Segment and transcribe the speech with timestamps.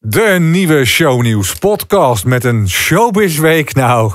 [0.00, 3.74] De nieuwe Shownieuws podcast met een showbizweek.
[3.74, 4.12] Nou,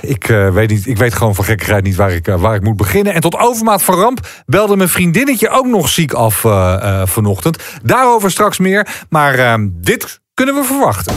[0.00, 2.62] ik, uh, weet niet, ik weet gewoon van gekkigheid niet waar ik, uh, waar ik
[2.62, 3.14] moet beginnen.
[3.14, 7.62] En tot overmaat van ramp belde mijn vriendinnetje ook nog ziek af uh, vanochtend.
[7.82, 11.14] Daarover straks meer, maar ehm, dit kunnen we verwachten.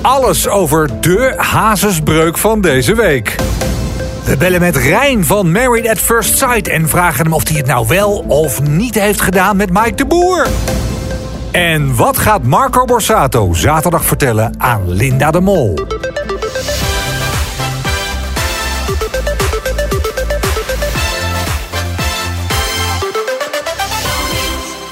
[0.00, 3.34] Alles over de hazesbreuk van deze week.
[4.24, 6.68] We bellen met Rijn van Married at First Sight...
[6.68, 10.06] en vragen hem of hij het nou wel of niet heeft gedaan met Mike de
[10.06, 10.46] Boer.
[11.50, 15.78] En wat gaat Marco Borsato zaterdag vertellen aan Linda de Mol?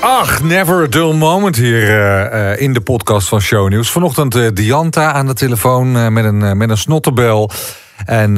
[0.00, 3.90] Ach, never a dull moment hier uh, uh, in de podcast van Shownieuws.
[3.90, 7.50] Vanochtend uh, Dianta aan de telefoon met, een, met een snotterbel.
[8.04, 8.34] En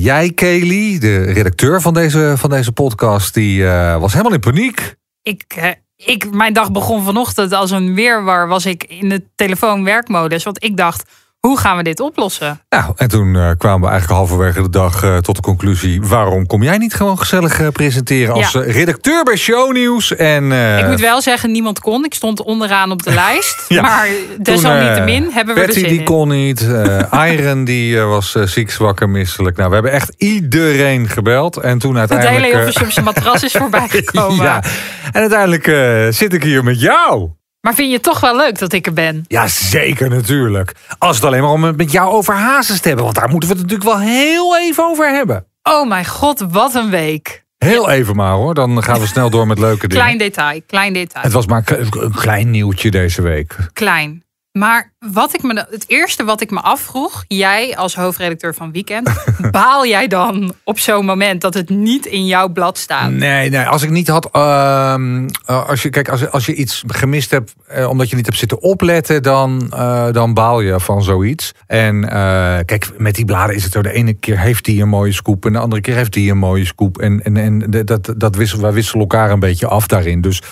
[0.00, 3.64] jij, Kelly, de redacteur van deze, van deze podcast, die
[3.98, 4.94] was helemaal in paniek.
[5.22, 5.44] Ik
[6.04, 8.48] ik, mijn dag begon vanochtend als een weerwar.
[8.48, 10.44] Was ik in de telefoonwerkmodus.
[10.44, 11.10] Want ik dacht,
[11.48, 12.60] hoe gaan we dit oplossen?
[12.68, 16.02] Nou, en toen uh, kwamen we eigenlijk halverwege de dag uh, tot de conclusie...
[16.02, 18.60] waarom kom jij niet gewoon gezellig uh, presenteren als ja.
[18.60, 20.16] redacteur bij Shownieuws?
[20.16, 22.04] En, ik moet wel zeggen, niemand kon.
[22.04, 23.64] Ik stond onderaan op de lijst.
[23.68, 23.82] ja.
[23.82, 26.04] Maar desalniettemin hebben we er zin die in.
[26.04, 26.60] kon niet.
[27.12, 29.56] Iron die was ziek, zwakker, misselijk.
[29.56, 31.56] Nou, we hebben echt iedereen gebeld.
[31.56, 32.36] En toen uiteindelijk...
[32.36, 34.44] Het hele Hilversumse matras is voorbij gekomen.
[34.44, 34.62] ja.
[35.12, 35.64] En uiteindelijk
[36.14, 37.30] zit ik hier met jou.
[37.62, 39.24] Maar vind je het toch wel leuk dat ik er ben?
[39.28, 40.72] Ja, zeker natuurlijk.
[40.98, 43.04] Als het alleen maar om het met jou over hazes te hebben.
[43.04, 45.46] Want daar moeten we het natuurlijk wel heel even over hebben.
[45.62, 47.44] Oh mijn god, wat een week.
[47.58, 50.04] Heel even maar hoor, dan gaan we snel door met leuke dingen.
[50.04, 51.24] Klein detail, klein detail.
[51.24, 53.56] Het was maar een klein nieuwtje deze week.
[53.72, 54.24] Klein.
[54.52, 59.10] Maar wat ik me, het eerste wat ik me afvroeg, jij als hoofdredacteur van Weekend,
[59.50, 63.10] baal jij dan op zo'n moment dat het niet in jouw blad staat?
[63.10, 64.28] Nee, nee als ik niet had.
[64.32, 64.94] Uh,
[65.46, 68.62] als je, kijk, als, als je iets gemist hebt uh, omdat je niet hebt zitten
[68.62, 71.52] opletten, dan, uh, dan baal je van zoiets.
[71.66, 74.88] En eh, kijk, met die bladen is het zo: de ene keer heeft hij een
[74.88, 76.98] mooie scoop en de andere keer heeft hij een mooie scoop.
[76.98, 80.20] En, en, en dat, dat wisselen, wij wisselen elkaar een beetje af daarin.
[80.20, 80.42] Dus.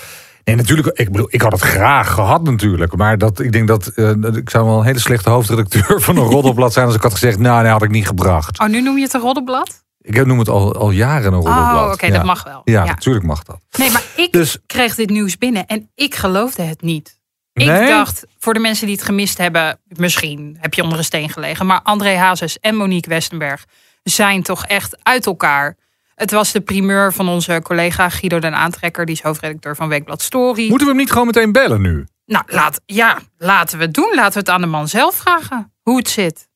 [0.44, 0.98] Nee, natuurlijk.
[0.98, 2.96] Ik bedoel, ik had het graag gehad natuurlijk.
[2.96, 6.26] Maar dat, ik denk dat uh, ik zou wel een hele slechte hoofdredacteur van een
[6.34, 8.60] roddelblad zijn als ik had gezegd, nou, nee, had ik niet gebracht.
[8.60, 9.84] Oh, nu noem je het een roddelblad?
[10.00, 11.74] Ik noem het al, al jaren een roddelblad.
[11.74, 12.16] Oh, oké, okay, ja.
[12.16, 12.60] dat mag wel.
[12.64, 13.60] Ja, ja, natuurlijk mag dat.
[13.78, 17.18] Nee, maar ik dus, kreeg dit nieuws binnen en ik geloofde het niet.
[17.52, 21.28] Ik dacht, voor de mensen die het gemist hebben, misschien heb je onder een steen
[21.28, 23.64] gelegen, maar André Hazes en Monique Westenberg
[24.02, 25.76] zijn toch echt uit elkaar.
[26.20, 29.06] Het was de primeur van onze collega Guido den Aantrekker.
[29.06, 30.68] Die is hoofdredacteur van Weekblad Story.
[30.68, 32.06] Moeten we hem niet gewoon meteen bellen nu?
[32.26, 34.12] Nou, laat, ja, laten we het doen.
[34.14, 35.72] Laten we het aan de man zelf vragen.
[35.82, 36.48] Hoe het zit.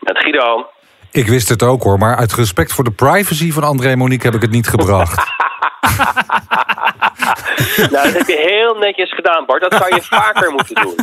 [0.00, 0.66] Met Guido.
[1.10, 4.26] Ik wist het ook hoor, maar uit respect voor de privacy van André en Monique
[4.26, 5.26] heb ik het niet gebracht.
[7.92, 9.62] nou, dat heb je heel netjes gedaan, Bart.
[9.62, 10.94] Dat zou je vaker moeten doen.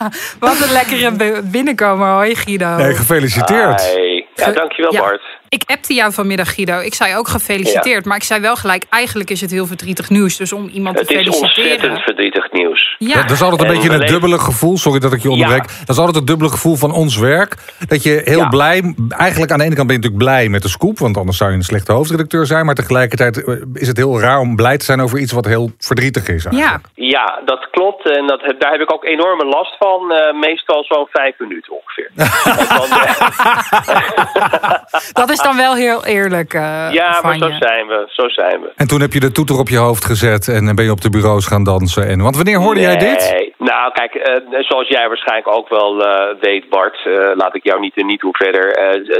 [0.48, 2.08] Wat een lekkere binnenkomen.
[2.08, 2.76] Hoi, Guido.
[2.76, 3.82] Nee, gefeliciteerd.
[3.82, 4.13] Hi.
[4.34, 5.00] Ja, dankjewel, ja.
[5.00, 5.22] Bart.
[5.48, 6.80] Ik appte jou vanmiddag, Guido.
[6.80, 8.04] Ik zei ook gefeliciteerd.
[8.04, 8.08] Ja.
[8.08, 10.36] Maar ik zei wel gelijk, eigenlijk is het heel verdrietig nieuws.
[10.36, 11.48] Dus om iemand het te feliciteren...
[11.48, 12.96] Het is ontzettend verdrietig nieuws.
[12.98, 13.14] Ja.
[13.14, 14.76] Dat is altijd een En beetje een dubbele gevoel.
[14.76, 15.62] Sorry dat ik je onderbreek.
[15.62, 17.54] Dat is altijd het dubbele gevoel van ons werk.
[17.88, 18.94] Dat je heel blij...
[19.08, 20.98] Eigenlijk aan de ene kant ben je natuurlijk blij met de scoop.
[20.98, 22.66] Want anders zou je een slechte hoofdredacteur zijn.
[22.66, 26.28] Maar tegelijkertijd is het heel raar om blij te zijn over iets wat heel verdrietig
[26.28, 26.44] is.
[26.44, 26.84] Eigenlijk.
[26.94, 27.06] Ja.
[27.06, 28.10] ja, dat klopt.
[28.10, 30.12] En dat, daar heb ik ook enorme last van.
[30.12, 32.10] Uh, meestal zo'n vijf minuten ongeveer.
[35.20, 36.54] dat is dan wel heel eerlijk.
[36.54, 37.56] Uh, ja, maar zo je.
[37.58, 38.04] zijn we.
[38.08, 38.72] Zo zijn we.
[38.76, 41.10] En toen heb je de toeter op je hoofd gezet en ben je op de
[41.10, 42.06] bureaus gaan dansen.
[42.06, 42.88] En, want wanneer hoorde nee.
[42.88, 43.52] jij dit?
[43.70, 47.80] Nou, kijk, uh, zoals jij waarschijnlijk ook wel uh, weet, Bart, uh, laat ik jou
[47.80, 48.64] niet en niet hoe verder.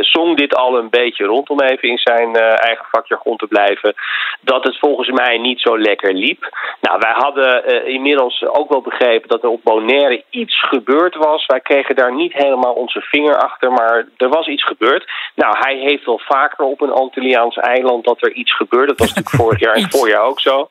[0.00, 3.94] zong dit al een beetje rond om even in zijn eigen vakjargon te blijven.
[4.40, 6.48] Dat het volgens mij niet zo lekker liep.
[6.80, 11.46] Nou, wij hadden inmiddels ook wel begrepen dat er op Bonaire iets gebeurd was.
[11.46, 15.10] Wij kregen daar niet helemaal onze vinger achter, maar er was iets gebeurd.
[15.34, 18.86] Nou, hij heeft wel vaker op een Antilliaans eiland dat er iets gebeurde.
[18.86, 20.68] Dat was natuurlijk vorig jaar en voorjaar ook zo.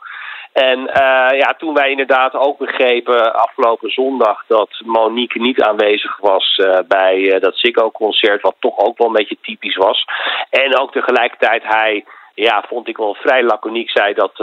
[0.53, 6.57] En uh, ja, toen wij inderdaad ook begrepen afgelopen zondag dat Monique niet aanwezig was
[6.57, 10.05] uh, bij uh, dat Ziggo-concert, wat toch ook wel een beetje typisch was.
[10.49, 12.05] En ook tegelijkertijd hij,
[12.35, 14.35] ja, vond ik wel vrij laconiek, zei dat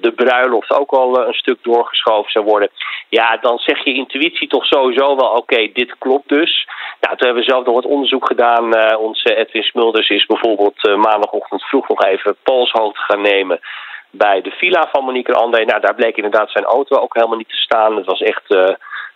[0.00, 2.70] de bruiloft ook al een stuk doorgeschoven zou worden.
[3.08, 6.68] Ja, dan zeg je intuïtie toch sowieso wel, oké, dit klopt dus.
[7.00, 8.96] Nou, toen hebben we zelf nog wat onderzoek gedaan.
[8.96, 13.60] onze Edwin Smulders is bijvoorbeeld maandagochtend vroeg nog even polshoogte gaan nemen
[14.16, 15.64] bij de villa van Monique en André.
[15.64, 17.96] Nou, daar bleek inderdaad zijn auto ook helemaal niet te staan.
[17.96, 18.68] Het was echt uh,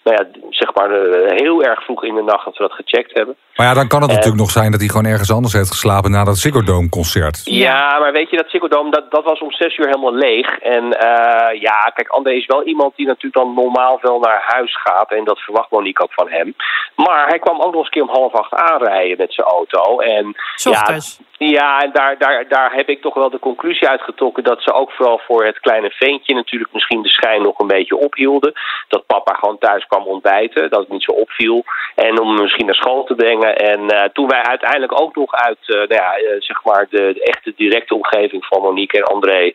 [0.04, 3.14] nou ja, zeg maar eh, heel erg vroeg in de nacht dat we dat gecheckt
[3.14, 3.36] hebben.
[3.56, 6.10] Maar ja, dan kan het natuurlijk nog zijn dat hij gewoon ergens anders heeft geslapen
[6.10, 7.40] na dat Ziggo Dome concert.
[7.44, 10.58] Ja, maar weet je, dat Ziggo Dome, dat, dat was om zes uur helemaal leeg.
[10.58, 14.80] En eh, ja, kijk, André is wel iemand die natuurlijk dan normaal wel naar huis
[14.80, 15.10] gaat.
[15.10, 16.54] En dat verwacht Monique ook van hem.
[16.96, 19.98] Maar hij kwam ook nog eens een keer om half acht aanrijden met zijn auto.
[19.98, 21.20] En ochtends.
[21.38, 24.90] ja, en daar, daar, daar heb ik toch wel de conclusie uitgetrokken dat ze ook
[24.90, 28.52] vooral voor het kleine ventje natuurlijk misschien de schijn nog een beetje ophielden.
[28.88, 31.64] Dat papa gewoon thuis kwam ontbijten, dat het niet zo opviel.
[31.94, 33.56] En om hem misschien naar school te brengen.
[33.56, 37.10] En eh, toen wij uiteindelijk ook nog uit eh, nou ja, eh, zeg maar de,
[37.14, 39.52] de echte directe omgeving van Monique en André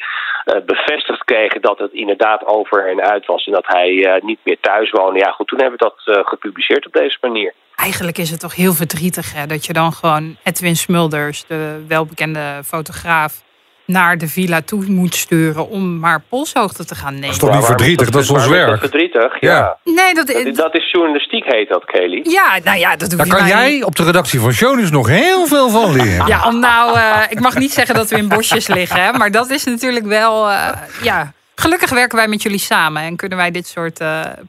[0.65, 3.45] bevestigd kregen dat het inderdaad over en uit was.
[3.45, 5.19] En dat hij niet meer thuis woonde.
[5.19, 7.53] Ja, goed, toen hebben we dat gepubliceerd op deze manier.
[7.75, 12.61] Eigenlijk is het toch heel verdrietig hè, dat je dan gewoon Edwin Smulders, de welbekende
[12.63, 13.43] fotograaf,
[13.93, 17.29] naar de villa toe moet sturen om maar polshoogte te gaan nemen.
[17.29, 18.79] is toch niet verdrietig, dat is ons werk.
[18.79, 19.77] verdrietig, Ja.
[19.83, 22.19] Nee, dat, Dat, dat is journalistiek heet dat, Kelly.
[22.23, 25.07] ja, nou ja, dat Daar je kan jij niet- op de redactie van Shownieuws nog
[25.07, 26.27] heel veel van leren.
[26.27, 29.31] Ja, om nou, eh, ik mag niet zeggen dat we in bosjes liggen, hè, maar
[29.31, 30.69] dat is natuurlijk wel, eh,
[31.01, 31.33] ja.
[31.55, 33.97] Gelukkig werken wij met jullie samen en kunnen wij dit soort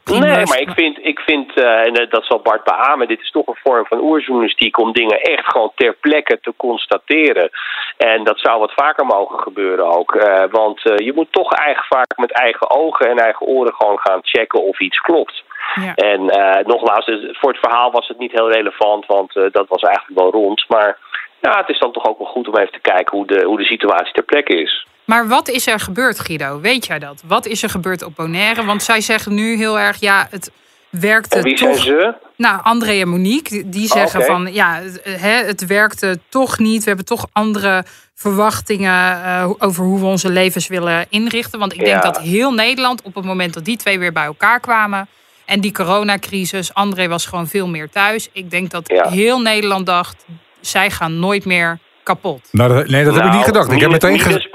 [0.05, 3.21] primeurs- Nee, maar ik vind, ik vind eh, en eh, dat zal Bart beamen, dit
[3.21, 7.51] is toch een vorm van oerjournalistiek om dingen echt gewoon ter plekke te constateren.
[7.97, 10.13] En dat zou wat vaker mogen gebeuren ook.
[10.51, 14.63] want je moet toch eigenlijk vaak met eigen ogen en eigen oren gewoon gaan checken
[14.63, 15.43] of iets klopt.
[15.75, 15.95] Ja.
[15.95, 16.21] En
[16.67, 20.65] nogmaals, voor het verhaal was het niet heel relevant, want dat was eigenlijk wel rond.
[20.69, 20.99] Maar
[21.41, 23.59] ja, het is dan toch ook wel goed om even te kijken hoe de, hoe
[23.59, 24.87] de situatie ter plekke is.
[25.05, 26.61] Maar wat is er gebeurd, Guido?
[26.61, 27.23] Weet jij dat?
[27.27, 28.65] Wat is er gebeurd op Bonaire?
[28.65, 30.51] Want zij zeggen nu heel erg, ja, het
[30.91, 31.83] werkte En wie zijn toch...
[31.83, 32.15] ze?
[32.37, 36.81] Nou, André en Monique, die- Oh, zeggen van, ja, het, hè, het werkte toch niet.
[36.83, 37.85] We hebben toch andere
[38.15, 41.59] verwachtingen eh, over hoe we onze levens willen inrichten.
[41.59, 42.11] Want ik denk Ja.
[42.11, 45.09] dat heel Nederland, op het moment dat die twee weer bij elkaar kwamen...
[45.45, 48.29] en die coronacrisis, André was gewoon veel meer thuis.
[48.33, 49.09] Ik denk dat Ja.
[49.09, 50.25] heel Nederland dacht,
[50.61, 52.49] zij gaan nooit meer kapot.
[52.51, 53.73] Nou, dat- nee, dat heb ik niet Nou, gedacht.
[53.73, 54.49] Ik heb meteen gezegd.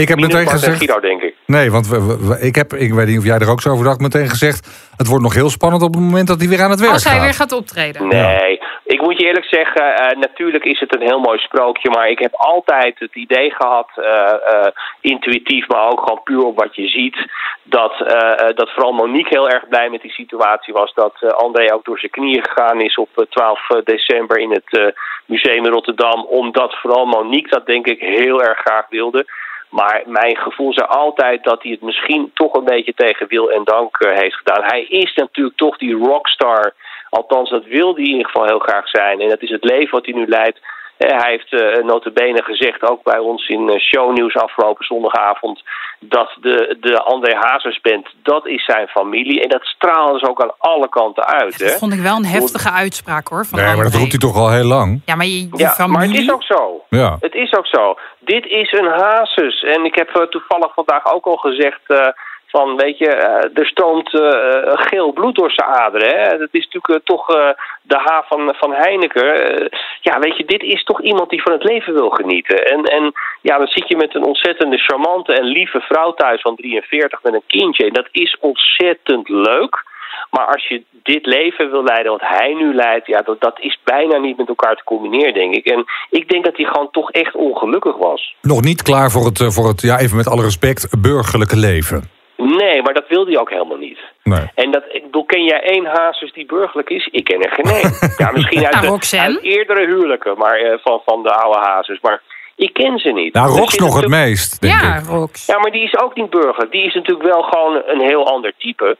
[0.00, 1.34] Ik heb meteen en gezegd- Guido, denk ik.
[1.46, 3.70] Nee, want we, we- we- ik heb, ik weet niet of jij er ook zo
[3.70, 4.88] over dacht, meteen gezegd.
[4.96, 7.04] Het wordt nog heel spannend op het moment dat hij weer aan het werk Als
[7.04, 7.22] hij gaat.
[7.22, 8.08] weer gaat optreden.
[8.08, 12.08] Nee, ik moet je eerlijk zeggen, eh, natuurlijk is het een heel mooi sprookje, maar
[12.08, 16.74] ik heb altijd het idee gehad, eh, eh, intuïtief, maar ook gewoon puur op wat
[16.76, 17.16] je ziet,
[17.62, 21.28] dat, eh, eh, dat vooral Monique heel erg blij met die situatie was, dat eh,
[21.30, 24.84] André ook door zijn knieën gegaan is op eh, 12 december in het eh,
[25.26, 29.26] museum in Rotterdam, omdat vooral Monique dat denk ik heel erg graag wilde.
[29.70, 33.64] Maar mijn gevoel zei altijd dat hij het misschien toch een beetje tegen wil en
[33.64, 34.62] dank eh, heeft gedaan.
[34.64, 36.74] Hij is natuurlijk toch die rockstar.
[37.10, 39.20] Althans, dat wil hij in ieder geval heel graag zijn.
[39.20, 40.60] En dat is het leven wat hij nu leidt.
[41.00, 45.62] Eh, hij heeft uh, notabene gezegd, ook bij ons in uh, shownieuws afgelopen zondagavond...
[46.00, 49.42] dat de, de André Hazes band, dat is zijn familie.
[49.42, 51.58] En dat straalde ze ook aan alle kanten uit.
[51.58, 51.76] Dat hè?
[51.76, 53.46] vond ik wel een heftige uitspraak hoor.
[53.46, 55.02] Van Nee, maar dat roept hij toch al heel lang.
[55.04, 55.98] Ja, maar je, je Ja, familie...
[55.98, 56.84] maar het is ook zo.
[56.88, 57.16] Ja.
[57.20, 57.94] Het is ook zo.
[58.18, 59.62] Dit is een hazes.
[59.62, 61.80] En ik heb eh, toevallig vandaag ook al gezegd...
[61.86, 62.08] eh,
[62.50, 66.08] van, weet je, eh, er stroomt eh, geel bloed door zijn aderen.
[66.08, 66.38] Hè?
[66.38, 67.48] Dat is natuurlijk eh, toch eh,
[67.82, 69.34] de H van, van Heineken.
[69.34, 69.66] Eh,
[70.00, 72.64] ja, weet je, dit is toch iemand die van het leven wil genieten.
[72.64, 76.56] En, en ja, dan zit je met een ontzettende charmante en lieve vrouw thuis van
[76.56, 77.86] 43 met een kindje.
[77.86, 79.88] En dat is ontzettend leuk.
[80.30, 83.78] Maar als je dit leven wil leiden wat hij nu leidt, ja, dat, dat is
[83.84, 85.66] bijna niet met elkaar te combineren, denk ik.
[85.66, 88.34] En ik denk dat hij gewoon toch echt ongelukkig was.
[88.42, 92.19] Nog niet klaar voor het, eh, voor het ja, even met alle respect, burgerlijke leven.
[92.40, 93.98] Nee, maar dat wilde hij ook helemaal niet.
[94.22, 94.50] Nee.
[94.54, 97.08] En dat, ik bedoel, ken jij één hazes die burgerlijk is?
[97.10, 97.92] Ik ken er geen één.
[98.18, 101.98] Ja, misschien uit, Nou, de, uit eerdere huwelijken maar, eh, van, van de oude hazes.
[102.00, 102.22] Maar
[102.56, 103.34] ik ken ze niet.
[103.34, 105.04] Nou, Rox nog het meest, denk ja, ik.
[105.06, 105.46] Rox.
[105.46, 106.72] Ja, maar die is ook niet burgerlijk.
[106.72, 108.96] Die is natuurlijk wel gewoon een heel ander type.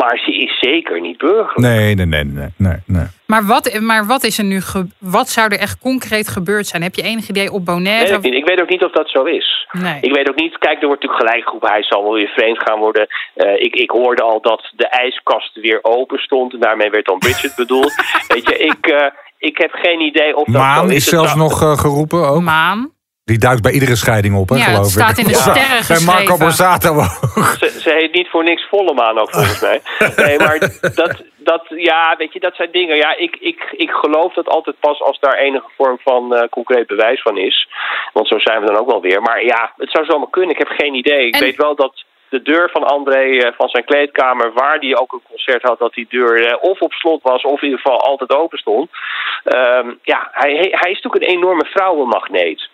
[0.00, 1.58] Maar ze is zeker niet burgerlijk.
[1.58, 3.04] Nee, nee, nee, nee, nee, nee.
[3.26, 4.60] Maar, wat, maar wat is er nu...
[4.60, 6.82] ge- wat zou er echt concreet gebeurd zijn?
[6.82, 8.14] Heb je enig idee op Bonaire?
[8.14, 8.34] Ik, niet.
[8.34, 9.66] ik weet ook niet of dat zo is.
[9.72, 9.98] Nee.
[10.00, 12.58] Ik weet ook niet, kijk, er wordt natuurlijk gelijk geroepen, hij zal wel weer vreemd
[12.62, 13.06] gaan worden.
[13.34, 17.18] Eh, ik, ik hoorde al dat de ijskast weer open stond en daarmee werd dan
[17.18, 17.94] Bridget bedoeld.
[18.28, 19.06] Weet je, ik, eh,
[19.38, 22.40] ik heb geen idee of dat zo Maan is zelfs zou- nog eh, geroepen ook.
[22.42, 22.90] Maan.
[23.32, 24.92] Die duikt bij iedere scheiding op, hè, Ja, het geloof ik.
[25.00, 26.36] staat in de sterren Bij Marco.
[26.36, 27.44] Borsato ook.
[27.60, 29.80] Ze, ze heet niet voor niks volle maan ook volgens mij.
[30.16, 30.58] Nee, maar
[30.94, 32.96] dat, dat, ja, weet je, dat zijn dingen.
[32.96, 36.86] Ja, ik, ik, ik geloof dat altijd pas als daar enige vorm van eh, concreet
[36.86, 37.68] bewijs van is.
[38.12, 39.22] Want zo zijn we dan ook wel weer.
[39.22, 40.50] Maar ja, het zou zomaar kunnen.
[40.50, 41.26] Ik heb geen idee.
[41.26, 44.96] Ik En- weet wel dat de deur van André, eh, van zijn kleedkamer, waar hij
[44.96, 47.80] ook een concert had, dat die deur eh, of op slot was of in ieder
[47.80, 48.90] geval altijd open stond.
[49.44, 52.68] Ehm, ja, hij, hij is natuurlijk een enorme vrouwenmagneet.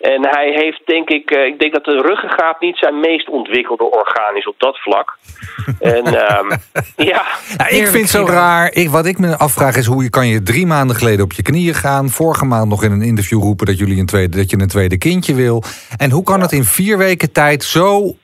[0.00, 3.90] En hij heeft, denk ik, eh, ik denk dat de ruggengraat niet zijn meest ontwikkelde
[3.90, 5.18] orgaan is op dat vlak.
[5.80, 6.50] en ehm,
[6.96, 7.24] ja.
[7.56, 8.72] Ja, ik vind het zo raar.
[8.72, 11.42] Ik, wat ik me afvraag is hoe je kan je drie maanden geleden op je
[11.42, 12.08] knieën gaan.
[12.08, 14.98] Vorige maand nog in een interview roepen dat, jullie een tweede, dat je een tweede
[14.98, 15.62] kindje wil.
[15.96, 18.16] En hoe kan het in vier weken tijd zo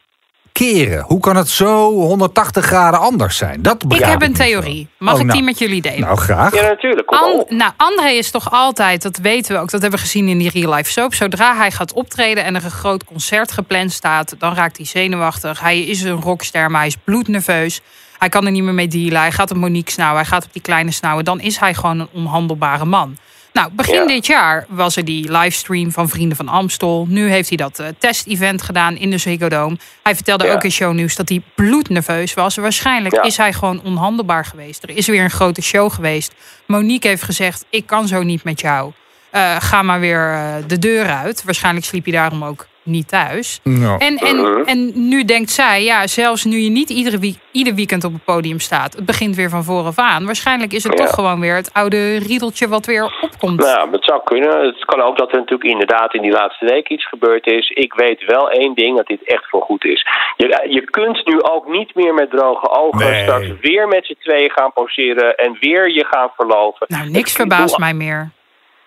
[0.52, 1.04] keren?
[1.06, 3.62] Hoe kan het zo 180 graden anders zijn?
[3.62, 4.88] Dat Ik heb een theorie.
[4.99, 5.44] Mag Oh, ik die nou.
[5.44, 6.00] met jullie delen?
[6.00, 6.54] Nou, graag.
[6.54, 7.11] Ja, natuurlijk.
[7.11, 10.38] An- nou, André is toch altijd, dat weten we ook, dat hebben we gezien in
[10.38, 11.14] die real life soap.
[11.14, 15.61] Zodra hij gaat optreden en er een groot concert gepland staat, dan raakt hij zenuwachtig.
[15.61, 17.80] Hij is een rockster, maar hij is bloednerveus.
[18.23, 19.21] Hij kan er niet meer mee dealen.
[19.21, 21.25] Hij gaat op Monique snauwen, hij gaat op die kleine snauwen.
[21.25, 23.17] Dan is hij gewoon een onhandelbare man.
[23.52, 24.07] Nou, begin Ja.
[24.07, 27.07] dit jaar was er die livestream van Vrienden van Amstel.
[27.09, 29.76] Nu heeft hij dat eh, test-event gedaan in de Ziggo Dome.
[30.02, 30.52] Hij vertelde Ja.
[30.52, 32.55] ook in shownieuws dat hij bloednerveus was.
[32.57, 33.23] Waarschijnlijk Ja.
[33.23, 34.83] is hij gewoon onhandelbaar geweest.
[34.83, 36.33] Er is weer een grote show geweest.
[36.67, 38.93] Monique heeft gezegd, ik kan zo niet met jou.
[39.31, 41.45] Eh, ga maar weer eh, de deur uit.
[41.45, 43.61] Waarschijnlijk sliep je daarom ook niet thuis.
[43.65, 44.62] En, en, Mhm.
[44.65, 48.25] en nu denkt zij, ja, zelfs nu je niet iedere week, ieder weekend op het
[48.25, 50.25] podium staat, het begint weer van vooraf aan.
[50.27, 51.05] Waarschijnlijk is het Ja.
[51.05, 53.61] toch gewoon weer het oude riedeltje wat weer opkomt.
[53.61, 54.67] Nou, dat zou kunnen.
[54.67, 57.71] Het kan ook dat er natuurlijk inderdaad in die laatste week iets gebeurd is.
[57.71, 60.07] Ik weet wel één ding, dat dit echt voor goed is.
[60.37, 63.23] Je, je kunt nu ook niet meer met droge ogen Nee.
[63.23, 66.87] straks weer met z'n tweeën gaan poseren en weer je gaan verloven.
[66.89, 68.31] Nou, niks Ik verbaast mij meer.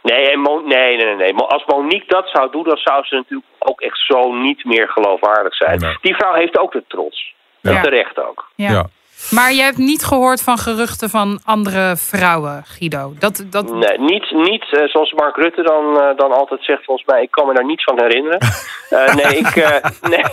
[0.06, 1.34] Nee, en Mo- nee, nee, nee, nee.
[1.34, 4.90] Maar Als Monique dat zou doen, dan zou ze natuurlijk ook echt zo niet meer
[4.90, 5.80] geloofwaardig zijn.
[5.80, 5.98] Nee.
[6.02, 7.34] Die vrouw heeft ook de trots.
[7.62, 7.72] Ja.
[7.72, 8.50] En terecht ook.
[8.56, 8.72] Ja.
[8.72, 8.86] ja.
[9.32, 13.13] Maar jij hebt niet gehoord van geruchten van andere vrouwen, Guido.
[13.20, 17.08] Dat, dat, Nee, niet, niet eh, zoals Mark Rutte dan, eh, dan altijd zegt, volgens
[17.08, 18.39] mij, ik kan me daar niets van herinneren.
[18.89, 20.24] Eh, nee, ik, eh, nee.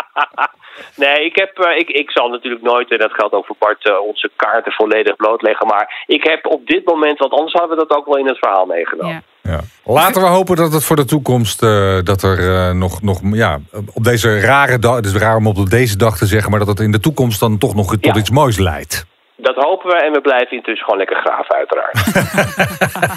[1.06, 4.00] nee, ik heb, ik, ik zal natuurlijk nooit, en dat geldt ook voor Bart, eh,
[4.00, 5.66] onze kaarten volledig blootleggen.
[5.66, 8.38] Maar ik heb op dit moment, want anders hadden we dat ook wel in het
[8.38, 9.14] verhaal meegenomen.
[9.14, 9.33] ja.
[9.48, 9.60] Ja.
[9.84, 13.58] Laten we hopen dat het voor de toekomst eh, dat er eh, nog, nog ja,
[13.92, 16.68] op deze rare dag, het is raar om op deze dag te zeggen, maar dat
[16.68, 18.14] het in de toekomst dan toch nog tot Ja.
[18.16, 19.06] iets moois leidt.
[19.36, 21.98] Dat hopen we en we blijven intussen gewoon lekker graven uiteraard.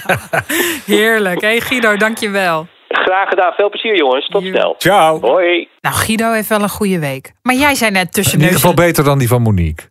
[0.85, 1.41] Heerlijk.
[1.41, 2.67] Hé hey Guido, dankjewel.
[2.89, 4.75] Graag gedaan, veel plezier jongens, tot snel.
[4.77, 5.19] Ciao.
[5.21, 5.67] Hoi.
[5.81, 7.33] Nou, Guido heeft wel een goede week.
[7.41, 9.85] Maar jij zei net tussen In ieder geval beter dan die van Monique.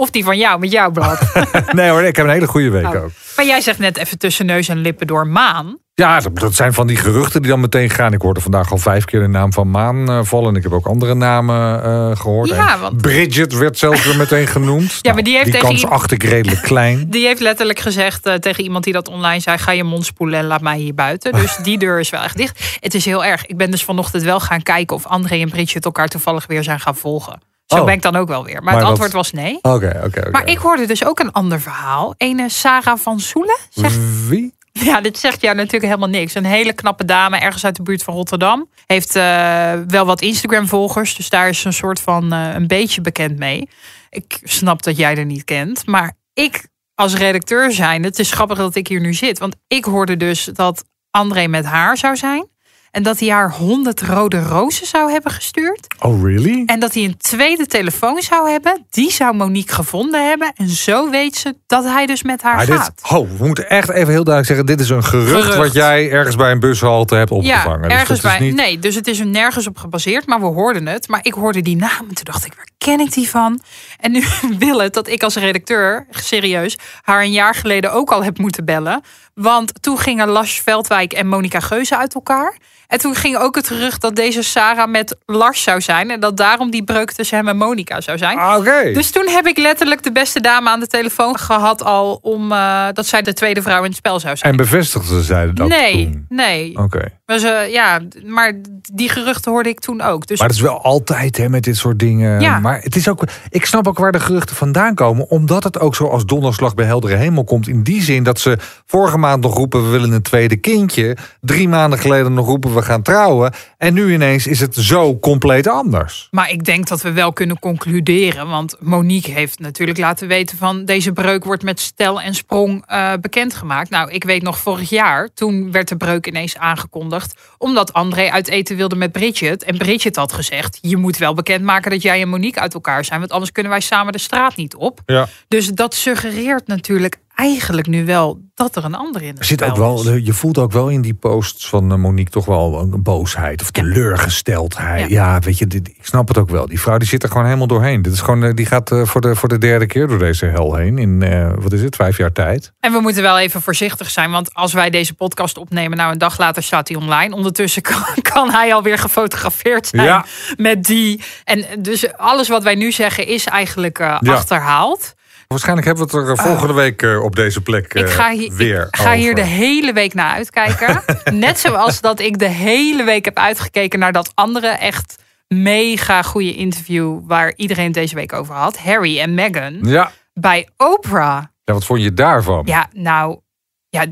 [0.00, 1.20] Of die van jou, met jouw blad.
[1.72, 2.94] nee hoor, ik heb een hele goede week Oh.
[3.02, 3.10] ook.
[3.36, 5.78] Maar jij zegt net even tussen neus en lippen door maan.
[5.94, 8.12] Ja, dat- zijn van die geruchten die dan meteen gaan.
[8.12, 10.48] Ik hoorde vandaag al vijf keer de naam van Maan eh, vallen.
[10.48, 12.48] En ik heb ook andere namen eh, gehoord.
[12.48, 14.98] Ja, want- Bridget werd zelfs weer meteen genoemd.
[15.02, 17.06] Ja, maar die heeft die tegen kans acht ik redelijk klein.
[17.10, 20.38] Die heeft letterlijk gezegd eh, tegen iemand die dat online zei: ga je mond spoelen
[20.38, 21.32] en laat mij hier buiten.
[21.32, 22.76] Dus die deur is wel echt dicht.
[22.80, 23.46] Het is heel erg.
[23.46, 26.80] Ik ben dus vanochtend wel gaan kijken of André en Bridget elkaar toevallig weer zijn
[26.80, 27.40] gaan volgen.
[27.70, 27.84] Zo Oh.
[27.84, 28.54] ben ik dan ook wel weer.
[28.54, 29.58] Maar, Maar het antwoord was nee.
[29.62, 30.30] Oké, oké.
[30.30, 32.14] Maar ik hoorde dus ook een ander verhaal.
[32.16, 33.58] Ene Sarah van Soelen.
[33.70, 34.54] Zegt, Wie?
[34.72, 36.34] ja, dit zegt jou natuurlijk helemaal niks.
[36.34, 38.68] Een hele knappe dame, ergens uit de buurt van Rotterdam.
[38.86, 41.16] Heeft eh, wel wat Instagram-volgers.
[41.16, 43.68] Dus daar is ze een soort van eh, een beetje bekend mee.
[44.10, 45.86] Ik snap dat jij er niet kent.
[45.86, 49.38] Maar ik als redacteur zijn, het is grappig dat ik hier nu zit.
[49.38, 52.48] Want ik hoorde dus dat André met haar zou zijn.
[52.90, 55.86] En dat hij haar 100 rode rozen zou hebben gestuurd.
[56.00, 56.62] Oh, really?
[56.66, 58.84] En dat hij een tweede telefoon zou hebben.
[58.90, 60.52] Die zou Monique gevonden hebben.
[60.54, 62.92] En zo weet ze dat hij dus met haar Maar gaat.
[63.02, 65.56] dit, oh, we moeten echt even heel duidelijk zeggen: dit is een gerucht, Gerucht.
[65.56, 67.80] wat jij ergens bij een bushalte hebt opgevangen.
[67.82, 68.38] Ja, Dus ergens bij.
[68.40, 71.08] niet- Nee, dus het is er nergens op gebaseerd, maar we hoorden het.
[71.08, 73.60] Maar ik hoorde die naam en toen dacht ik, waar ken ik die van?
[74.00, 74.24] En nu
[74.58, 78.64] wil het dat ik als redacteur, serieus, haar een jaar geleden ook al heb moeten
[78.64, 79.02] bellen.
[79.34, 82.56] Want toen gingen Lars Veldwijk en Monica Geuze uit elkaar.
[82.90, 86.10] En toen ging ook het gerucht dat deze Sarah met Lars zou zijn.
[86.10, 88.38] En dat daarom die breuk tussen hem en Monica zou zijn.
[88.38, 88.64] Ah.
[88.94, 92.86] Dus toen heb ik letterlijk de beste dame aan de telefoon gehad al om eh,
[92.92, 94.50] dat zij de tweede vrouw in het spel zou zijn.
[94.50, 96.26] En bevestigden zij dat nee, toen?
[96.28, 96.78] nee.
[96.78, 97.12] Oké.
[97.26, 98.60] Maar, ze, ja, maar
[98.92, 100.26] die geruchten hoorde ik toen ook.
[100.26, 102.40] Dus Maar het is wel altijd hè, met dit soort dingen.
[102.40, 102.58] Ja.
[102.58, 105.28] Maar het is ook, ik snap ook waar de geruchten vandaan komen.
[105.28, 107.68] Omdat het ook zo als donderslag bij heldere hemel komt.
[107.68, 109.82] In die zin dat ze vorige maand nog roepen...
[109.82, 111.16] we willen een tweede kindje.
[111.40, 113.52] Drie maanden geleden nog roepen we gaan trouwen.
[113.78, 116.28] En nu ineens is het zo compleet anders.
[116.30, 118.48] Maar ik denk dat we wel kunnen concluderen.
[118.48, 123.12] Want Monique heeft natuurlijk laten weten van deze breuk wordt met stel en sprong eh,
[123.20, 123.90] bekendgemaakt.
[123.90, 127.40] Nou, ik weet nog vorig jaar, toen werd de breuk ineens aangekondigd.
[127.58, 129.64] Omdat André uit eten wilde met Bridget.
[129.64, 133.20] En Bridget had gezegd, je moet wel bekendmaken dat jij en Monique uit elkaar zijn.
[133.20, 135.00] Want anders kunnen wij samen de straat niet op.
[135.06, 135.28] Ja.
[135.48, 140.08] Dus dat suggereert natuurlijk eigenlijk nu wel dat er een ander in zit ook wel,
[140.08, 140.24] is.
[140.26, 143.70] je voelt ook wel in die posts van eh, Monique toch wel een boosheid of
[143.70, 145.10] teleurgesteldheid.
[145.10, 145.32] Ja.
[145.32, 146.66] Ja, weet je, dit, ik snap het ook wel.
[146.66, 148.02] Die vrouw die zit er gewoon helemaal doorheen.
[148.02, 150.46] Dit is gewoon, eh, die gaat eh, voor, de, voor de derde keer door deze
[150.46, 151.18] hel heen in,
[151.60, 152.72] wat is het, vijf jaar tijd.
[152.80, 156.18] En we moeten wel even voorzichtig zijn, want als wij deze podcast opnemen, nou een
[156.18, 157.34] dag later staat hij online.
[157.34, 160.24] Ondertussen kan, kan hij alweer gefotografeerd zijn Ja.
[160.56, 161.22] met die.
[161.44, 164.18] En dus alles wat wij nu zeggen is eigenlijk Ja.
[164.24, 165.14] achterhaald.
[165.50, 168.30] Waarschijnlijk hebben we het er eh, volgende week eh, op deze plek eh, Ik ga,
[168.30, 171.02] hier, weer ik ga hier de hele week naar uitkijken.
[171.38, 176.54] Net zoals dat ik de hele week heb uitgekeken naar dat andere echt mega goede
[176.54, 178.78] interview waar iedereen het deze week over had.
[178.78, 180.12] Harry en Meghan Ja.
[180.34, 181.42] bij Oprah.
[181.64, 182.62] ja, wat vond je daarvan?
[182.66, 183.40] Ja, nou,
[183.88, 184.06] ja,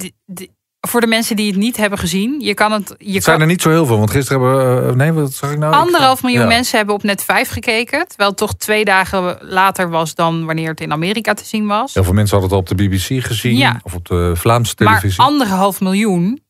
[0.80, 2.94] voor de mensen die het niet hebben gezien, je kan het.
[2.98, 4.88] Je Het zijn kan, er niet zo heel veel, want gisteren hebben we...
[4.90, 5.74] eh, nee, wat zag ik nou?
[5.74, 6.46] Anderhalf miljoen Ja.
[6.48, 8.08] mensen hebben op net 5 gekeken.
[8.08, 11.94] Terwijl het toch twee dagen later was dan wanneer het in Amerika te zien was.
[11.94, 13.56] Heel veel mensen hadden het al op de BBC gezien.
[13.56, 13.80] Ja.
[13.82, 15.24] Of op de Vlaamse Maar televisie.
[15.24, 16.40] anderhalf miljoen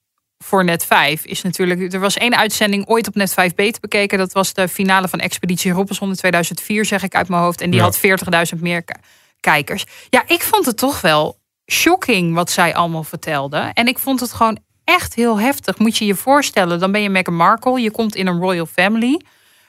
[0.44, 1.92] voor net 5 is natuurlijk.
[1.92, 4.18] Er was één uitzending ooit op net 5 beter bekeken.
[4.18, 7.60] Dat was de finale van Expeditie Robinson in 2004, zeg ik uit mijn hoofd.
[7.60, 7.84] En die Ja.
[7.84, 7.98] had
[8.56, 8.94] 40.000 meer ki-
[9.40, 9.84] kijkers.
[10.10, 11.38] Ja, ik vond het toch wel
[11.70, 13.70] shocking wat zij allemaal vertelde.
[13.74, 15.78] En ik vond het gewoon echt heel heftig.
[15.78, 17.80] Moet je je voorstellen, dan ben je Meghan Markle.
[17.80, 19.20] Je komt in een royal family.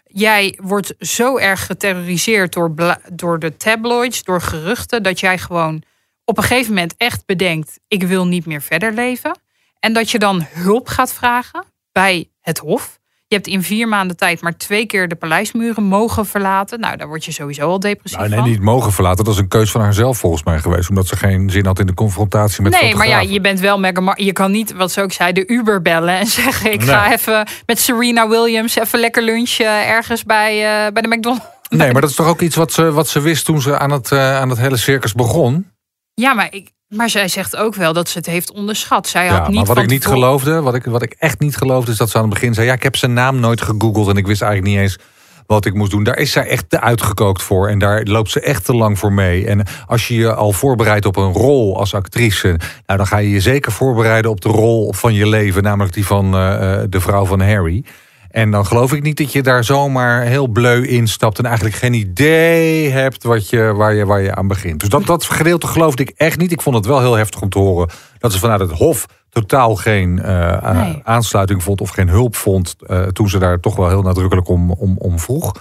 [0.04, 2.74] Jij wordt zo erg geterroriseerd door,
[3.14, 5.84] door de tabloids, door geruchten, dat jij gewoon
[6.26, 9.40] op een gegeven moment echt bedenkt: ik wil niet meer verder leven.
[9.80, 12.99] En dat je dan hulp gaat vragen bij het Hof.
[13.30, 16.80] Je hebt in vier maanden tijd maar twee keer de paleismuren mogen verlaten.
[16.80, 18.50] Nou, daar word je sowieso al depressief Nou, nee, van.
[18.50, 19.24] niet mogen verlaten.
[19.26, 20.90] Dat is een keus van haarzelf volgens mij geweest.
[20.90, 23.80] Omdat ze geen zin had in de confrontatie met Nee, maar ja, je bent wel
[23.80, 26.84] Meghan Mar- Je kan niet, wat ze ook zei, de Uber bellen en zeggen: Ik
[26.84, 30.52] ga even met Serena Williams even lekker lunchen ergens bij,
[30.86, 31.46] eh, bij de McDonald's.
[31.70, 33.92] Nee, maar dat is toch ook iets wat ze, wat ze wist toen ze aan
[33.92, 35.72] het, eh, aan het hele circus begon.
[36.14, 39.08] Ja, maar, ik, maar zij zegt ook wel dat ze het heeft onderschat.
[39.08, 41.56] Zij had Ja, niet maar wat ik niet geloofde, wat ik, wat ik echt niet
[41.56, 44.08] geloofde, is dat ze aan het begin zei: Ja, ik heb zijn naam nooit gegoogeld
[44.08, 44.98] en ik wist eigenlijk niet eens
[45.46, 46.04] wat ik moest doen.
[46.04, 49.14] Daar is zij echt te uitgekookt voor en daar loopt ze echt te lang voor
[49.14, 49.48] mee.
[49.48, 52.48] En als je je al voorbereidt op een rol als actrice,
[52.86, 56.06] nou, dan ga je je zeker voorbereiden op de rol van je leven, namelijk die
[56.06, 57.84] van eh, eh, de vrouw van Harry.
[58.30, 61.94] En dan geloof ik niet dat je daar zomaar heel bleu instapt en eigenlijk geen
[61.94, 64.80] idee hebt wat je, waar, je, waar je aan begint.
[64.80, 66.52] Dus dat, dat gedeelte geloofde ik echt niet.
[66.52, 69.76] Ik vond het wel heel heftig om te horen dat ze vanuit het Hof totaal
[69.76, 71.02] geen eh, Nee.
[71.04, 72.76] aansluiting vond of geen hulp vond.
[72.88, 75.52] eh, toen ze daar toch wel heel nadrukkelijk om, om, om vroeg.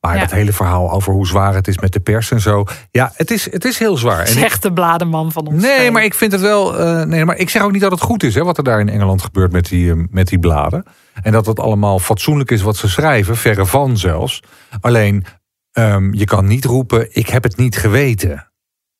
[0.00, 0.20] Maar Ja.
[0.20, 2.64] dat hele verhaal over hoe zwaar het is met de pers en zo.
[2.90, 4.26] Ja, het is, het is heel zwaar.
[4.26, 5.62] Zegt de blademan van ons.
[5.62, 5.90] Nee, twee.
[5.90, 6.78] maar ik vind het wel.
[6.78, 8.80] eh, nee, maar ik zeg ook niet dat het goed is hè, wat er daar
[8.80, 10.84] in Engeland gebeurt met die, eh, met die bladen.
[11.22, 14.40] En dat het allemaal fatsoenlijk is wat ze schrijven, verre van zelfs.
[14.80, 15.24] Alleen,
[15.72, 18.50] ehm, je kan niet roepen: ik heb het niet geweten.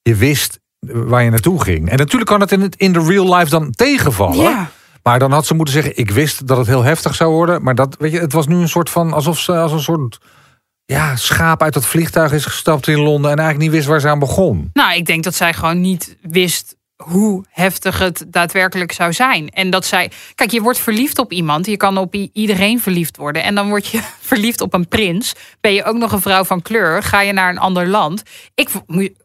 [0.03, 1.89] Je wist waar je naartoe ging.
[1.91, 4.37] En natuurlijk kan het in, het in de real life dan tegenvallen.
[4.37, 4.71] Ja.
[5.03, 7.63] Maar dan had ze moeten zeggen: ik wist dat het heel heftig zou worden.
[7.63, 10.19] Maar dat, weet je, het was nu een soort van alsof ze als een soort
[10.93, 14.09] ja, schaap uit dat vliegtuig is gestapt in Londen en eigenlijk niet wist waar ze
[14.09, 14.71] aan begon.
[14.73, 19.49] Nou, ik denk dat zij gewoon niet wist hoe heftig het daadwerkelijk zou zijn.
[19.49, 20.11] En dat zij.
[20.35, 21.67] Kijk, je wordt verliefd op iemand.
[21.67, 23.43] Je kan op iedereen verliefd worden.
[23.43, 25.33] En dan word je verliefd op een prins.
[25.61, 27.03] Ben je ook nog een vrouw van kleur?
[27.03, 28.23] Ga je naar een ander land?
[28.55, 28.69] Ik,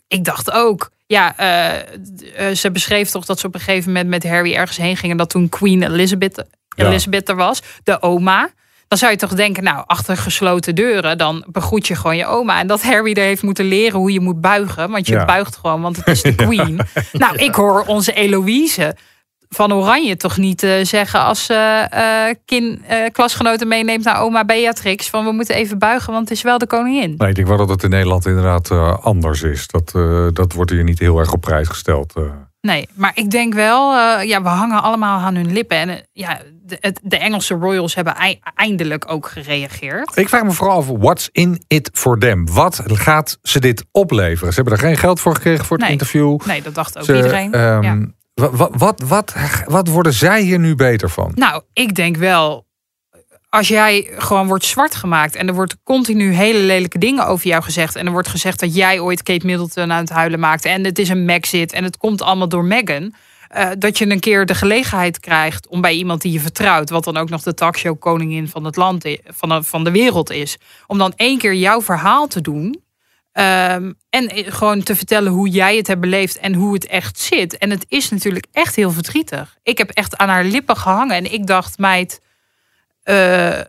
[0.07, 0.89] ik dacht ook.
[1.05, 4.77] Ja, eh, eh, ze beschreef toch dat ze op een gegeven moment met Harry ergens
[4.77, 5.17] heen gingen.
[5.17, 6.45] Dat toen Queen Elizabeth,
[6.75, 6.85] Ja.
[6.87, 8.49] Elizabeth er was, de oma.
[8.93, 12.59] Dan zou je toch denken, nou, achter gesloten deuren, dan begroet je gewoon je oma.
[12.59, 14.89] En dat Harry er heeft moeten leren hoe je moet buigen.
[14.91, 15.25] Want je Ja.
[15.25, 16.79] buigt gewoon, want het is de queen.
[17.11, 18.95] Nou, ik hoor onze Eloïse
[19.49, 24.45] van Oranje toch niet eh, zeggen als ze eh, kin, eh, klasgenoten meeneemt naar oma
[24.45, 25.09] Beatrix.
[25.09, 27.15] Van we moeten even buigen, want het is wel de koningin.
[27.17, 29.67] Nee, ik denk wel dat het in Nederland inderdaad anders is.
[29.67, 29.91] Dat,
[30.35, 32.13] dat wordt hier niet heel erg op prijs gesteld.
[32.67, 35.77] Nee, maar ik denk wel, eh, ja, we hangen allemaal aan hun lippen.
[35.77, 40.17] En eh, ja, de, de Engelse royals hebben ei- eindelijk ook gereageerd.
[40.17, 42.47] Ik vraag me vooral af, what's in it for them?
[42.51, 44.53] Wat gaat ze dit opleveren?
[44.53, 45.91] Ze hebben er geen geld voor gekregen voor het Nee.
[45.91, 46.39] interview.
[46.45, 47.53] Nee, dat dacht ook Ze, iedereen.
[47.53, 47.97] ehm, ja.
[48.33, 49.33] wa- wa- wat, wat,
[49.65, 51.31] wat worden zij hier nu beter van?
[51.35, 52.65] Nou, ik denk wel,
[53.53, 57.63] als jij gewoon wordt zwart gemaakt en er wordt continu hele lelijke dingen over jou
[57.63, 60.83] gezegd en er wordt gezegd dat jij ooit Kate Middleton aan het huilen maakte en
[60.83, 63.13] het is een Maxit en het komt allemaal door Meghan.
[63.47, 67.03] eh, dat je een keer de gelegenheid krijgt om bij iemand die je vertrouwt, wat
[67.03, 70.57] dan ook nog de talkshow koningin van het land van de, van de wereld is,
[70.87, 72.83] om dan één keer jouw verhaal te doen.
[73.31, 77.19] Ehm, en eh, gewoon te vertellen hoe jij het hebt beleefd en hoe het echt
[77.19, 77.57] zit.
[77.57, 79.57] En het is natuurlijk echt heel verdrietig.
[79.63, 82.21] Ik heb echt aan haar lippen gehangen en ik dacht, meid,
[83.03, 83.59] eh,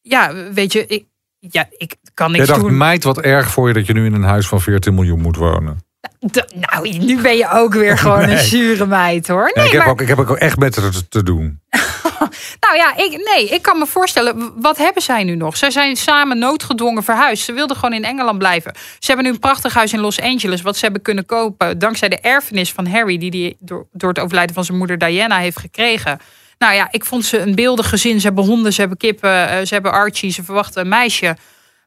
[0.00, 1.04] ja, weet je, ik,
[1.38, 2.76] ja, ik kan Jij niks dacht, doen.
[2.76, 5.36] meid, wat erg voor je dat je nu in een huis van 14 miljoen moet
[5.36, 5.86] wonen.
[6.30, 9.50] D- nou, nu ben je ook weer gewoon een zure meid hoor.
[9.54, 11.60] Nee, ik, heb maar, ook, ik heb ook echt met haar te, te doen.
[12.66, 15.56] nou ja, ik, nee, ik kan me voorstellen, wat hebben zij nu nog?
[15.56, 17.44] Zij zijn samen noodgedwongen verhuisd.
[17.44, 18.72] Ze wilden gewoon in Engeland blijven.
[18.98, 22.08] Ze hebben nu een prachtig huis in Los Angeles, wat ze hebben kunnen kopen dankzij
[22.08, 25.58] de erfenis van Harry, die hij door, door het overlijden van zijn moeder Diana heeft
[25.58, 26.18] gekregen.
[26.58, 28.20] Nou ja, ik vond ze een beeldig gezin.
[28.20, 31.36] Ze hebben honden, ze hebben kippen, eh, ze hebben Archie, ze verwachten een meisje.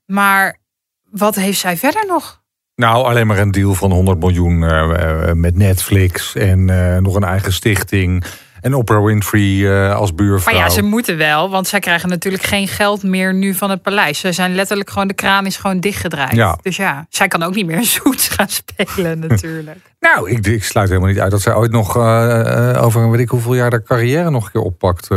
[0.05, 0.57] Maar
[1.09, 2.41] wat heeft zij verder nog?
[2.75, 6.65] Nou, alleen maar een deal van 100 miljoen eh, eh, met Netflix en
[7.03, 8.23] nog een eigen stichting.
[8.61, 10.53] En Oprah Winfrey eh, als buurvrouw.
[10.53, 13.81] Maar ja, ze moeten wel, want zij krijgen natuurlijk geen geld meer nu van het
[13.81, 14.19] paleis.
[14.19, 16.35] Ze zijn letterlijk gewoon, de kraan is gewoon dichtgedraaid.
[16.35, 16.57] Ja.
[16.61, 19.79] Dus ja, zij kan ook niet meer zoets gaan spelen natuurlijk.
[19.99, 23.19] Nou, ik, ik sluit helemaal niet uit dat zij ooit nog eh, over een weet
[23.19, 25.07] ik hoeveel jaar de carrière nog een keer oppakt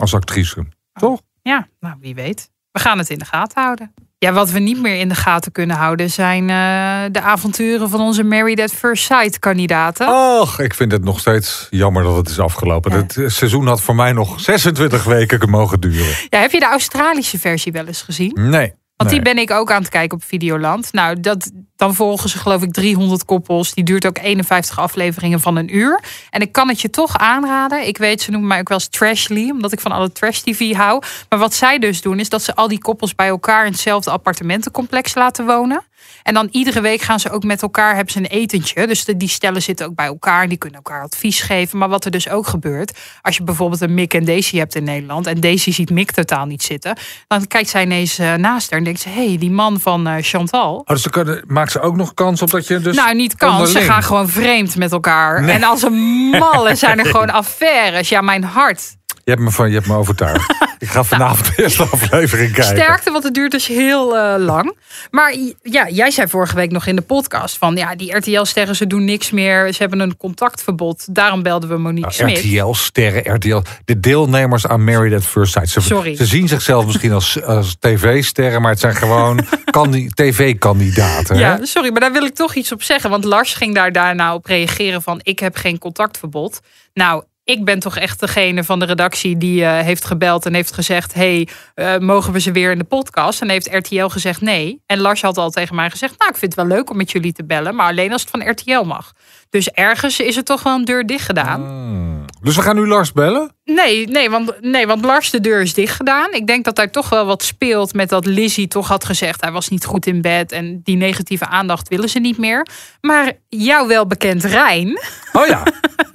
[0.00, 0.66] als actrice.
[0.92, 1.20] Toch?
[1.42, 2.50] Ja, nou wie weet.
[2.72, 3.94] We gaan het in de gaten houden.
[4.22, 8.00] Ja, wat we niet meer in de gaten kunnen houden zijn eh, de avonturen van
[8.00, 10.08] onze Married at First Sight kandidaten.
[10.08, 12.90] Och, ik vind het nog steeds jammer dat het is afgelopen.
[12.92, 12.96] Ja.
[12.96, 16.14] Het eh, seizoen had voor mij nog 26 weken mogen duren.
[16.28, 18.32] Ja, heb je de Australische versie wel eens gezien?
[18.34, 18.74] Nee.
[18.96, 19.20] Want nee.
[19.20, 20.92] die ben ik ook aan het kijken op Videoland.
[20.92, 23.74] Nou, dat, dan volgen ze geloof ik 300 koppels.
[23.74, 26.02] Die duurt ook 51 afleveringen van een uur.
[26.30, 27.86] En ik kan het je toch aanraden.
[27.86, 29.50] Ik weet, ze noemen mij ook wel eens Trashly.
[29.50, 31.02] Omdat ik van alle trash-tv hou.
[31.28, 33.66] Maar wat zij dus doen, is dat ze al die koppels bij elkaar...
[33.66, 35.84] in hetzelfde appartementencomplex laten wonen.
[36.22, 38.86] En dan iedere week gaan ze ook met elkaar, hebben ze een etentje.
[38.86, 40.48] Dus de, die stellen zitten ook bij elkaar.
[40.48, 41.78] Die kunnen elkaar advies geven.
[41.78, 44.84] Maar wat er dus ook gebeurt, als je bijvoorbeeld een Mick en Daisy hebt in
[44.84, 45.26] Nederland.
[45.26, 46.96] En Daisy ziet Mick totaal niet zitten.
[47.26, 50.06] Dan kijkt zij ineens eh, naast haar en denkt ze, hé, hey, die man van
[50.06, 50.74] eh, Chantal.
[50.76, 52.96] Oh, dus kunnen- ze ook nog kans op dat je dus...
[52.96, 53.72] nou, niet kans.
[53.72, 55.42] Ze gaan gewoon vreemd met elkaar.
[55.42, 55.54] Nee.
[55.54, 58.08] En als een malle zijn er gewoon affaires.
[58.08, 58.96] Ja, mijn hart.
[59.24, 60.54] Je hebt me, van, je hebt me overtuigd.
[60.78, 62.76] ik ga vanavond de eerste aflevering kijken.
[62.76, 64.76] Sterkte, want het duurt dus heel eh, lang.
[65.10, 67.76] Maar ja, jij zei vorige week nog in de podcast van...
[67.76, 69.72] ja, die RTL-sterren, ze doen niks meer.
[69.72, 71.14] Ze hebben een contactverbod.
[71.14, 72.38] Daarom belden we Monique Nou.
[72.38, 73.60] RTL-sterren, RTL...
[73.84, 75.68] De deelnemers aan Married at First Sight.
[75.68, 76.16] Ze, Sorry.
[76.16, 78.62] ze zien zichzelf misschien als, als tv-sterren...
[78.62, 81.36] maar het zijn gewoon kandi- tv-kandidaten.
[81.36, 81.40] hè?
[81.42, 83.10] Ja, sorry, maar daar wil ik toch iets op zeggen.
[83.10, 85.20] Want Lars ging daar daarna op reageren van...
[85.22, 86.60] ik heb geen contactverbod.
[86.94, 90.72] Nou, ik ben toch echt degene van de redactie die eh, heeft gebeld en heeft
[90.72, 93.40] gezegd: hey, eh, mogen we ze weer in de podcast?
[93.40, 94.82] En heeft RTL gezegd nee.
[94.86, 97.10] En Lars had al tegen mij gezegd: Nou, ik vind het wel leuk om met
[97.10, 99.12] jullie te bellen, maar alleen als het van RTL mag.
[99.50, 101.60] Dus ergens is er toch wel een deur dicht gedaan.
[101.60, 102.24] Hmm.
[102.42, 103.54] Dus we gaan nu Lars bellen?
[103.64, 106.32] Nee, nee want, nee, want Lars de deur is dicht gedaan.
[106.32, 109.40] Ik denk dat daar toch wel wat speelt met dat Lizzie toch had gezegd...
[109.40, 112.66] hij was niet goed in bed en die negatieve aandacht willen ze niet meer.
[113.00, 115.00] Maar jou wel bekend Rijn,
[115.32, 115.62] Oh ja,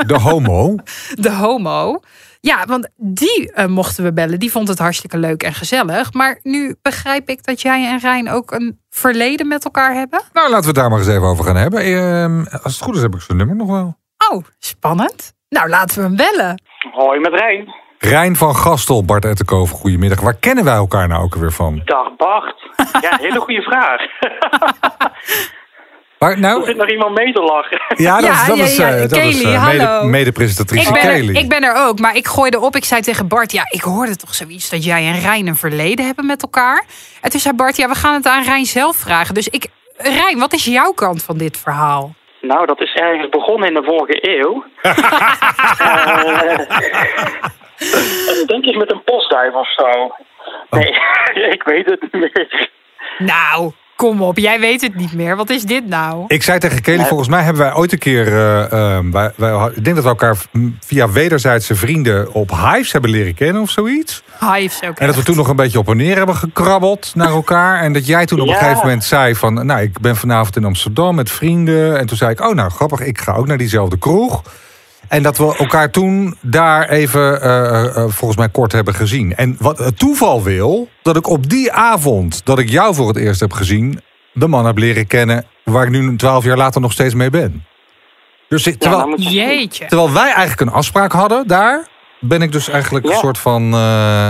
[0.08, 0.76] de homo.
[1.20, 2.00] de homo...
[2.40, 4.40] Ja, want die eh, mochten we bellen.
[4.40, 6.14] Die vond het hartstikke leuk en gezellig.
[6.14, 10.22] Maar nu begrijp ik dat jij en Rijn ook een verleden met elkaar hebben.
[10.34, 11.80] Nou, laten we het daar maar eens even over gaan hebben.
[11.80, 13.98] Ehm, als het goed is, heb ik zijn nummer nog wel.
[14.32, 15.34] Oh, spannend.
[15.50, 16.62] Nou, laten we hem bellen.
[16.92, 17.74] Hoi met Rijn.
[18.00, 20.22] Rijn van Gastel, Bart Ettenkoven, goedemiddag.
[20.22, 21.82] Waar kennen wij elkaar nou ook weer van?
[21.86, 22.72] Dag Bart.
[23.02, 24.02] Ja, hele goede vraag.
[26.18, 27.82] Waar, Er nou, zit nog iemand mee te lachen.
[27.98, 29.78] ja, dat, Ja, dat ja, is, ja, eh, dat Kelly, is eh, hallo.
[29.96, 31.30] mede, mede-presentatrice Ik ben, Kelly.
[31.30, 32.76] er, ik ben er ook, maar ik gooide op.
[32.76, 36.06] Ik zei tegen Bart, ja, ik hoorde toch zoiets dat jij en Rijn een verleden
[36.06, 36.84] hebben met elkaar.
[37.22, 39.34] En toen zei Bart, ja, we gaan het aan Rijn zelf vragen.
[39.34, 42.14] Dus ik, Rijn, wat is jouw kant van dit verhaal?
[42.42, 44.64] Nou, dat is ergens begonnen in de vorige eeuw.
[47.80, 50.16] Eh, denk ik met een postduif of zo.
[50.70, 50.94] Nee,
[51.56, 52.70] ik weet het niet meer.
[53.18, 55.36] Nou, kom op, jij weet het niet meer.
[55.36, 56.24] Wat is dit nou?
[56.28, 58.28] Ik zei tegen Kelly, volgens mij hebben wij ooit een keer...
[58.28, 59.32] eh, ehm, wij,
[59.76, 60.38] ik denk dat we elkaar
[60.80, 64.24] via wederzijdse vrienden op Hives hebben leren kennen of zoiets.
[64.40, 64.98] Hives ook.
[65.00, 67.82] En dat we toen nog een beetje op en neer hebben gekrabbeld naar elkaar.
[67.82, 68.60] En dat jij toen op een Ja.
[68.60, 69.66] gegeven moment zei van...
[69.66, 72.00] nou, ik ben vanavond in Amsterdam met vrienden.
[72.00, 74.42] En toen zei ik, oh nou, grappig, ik ga ook naar diezelfde kroeg.
[75.08, 79.36] En dat we elkaar toen daar even, eh, eh, volgens mij, kort hebben gezien.
[79.36, 82.46] En wat het toeval wil, dat ik op die avond...
[82.46, 84.02] dat ik jou voor het eerst heb gezien...
[84.34, 85.46] de man heb leren kennen...
[85.64, 87.66] waar ik nu twaalf jaar later nog steeds mee ben.
[88.50, 89.16] Dus Ja, terwijl.
[89.18, 89.86] Jeetje.
[89.86, 91.88] terwijl wij eigenlijk een afspraak hadden daar...
[92.20, 93.74] ben ik dus eigenlijk een soort van...
[93.74, 94.30] eh,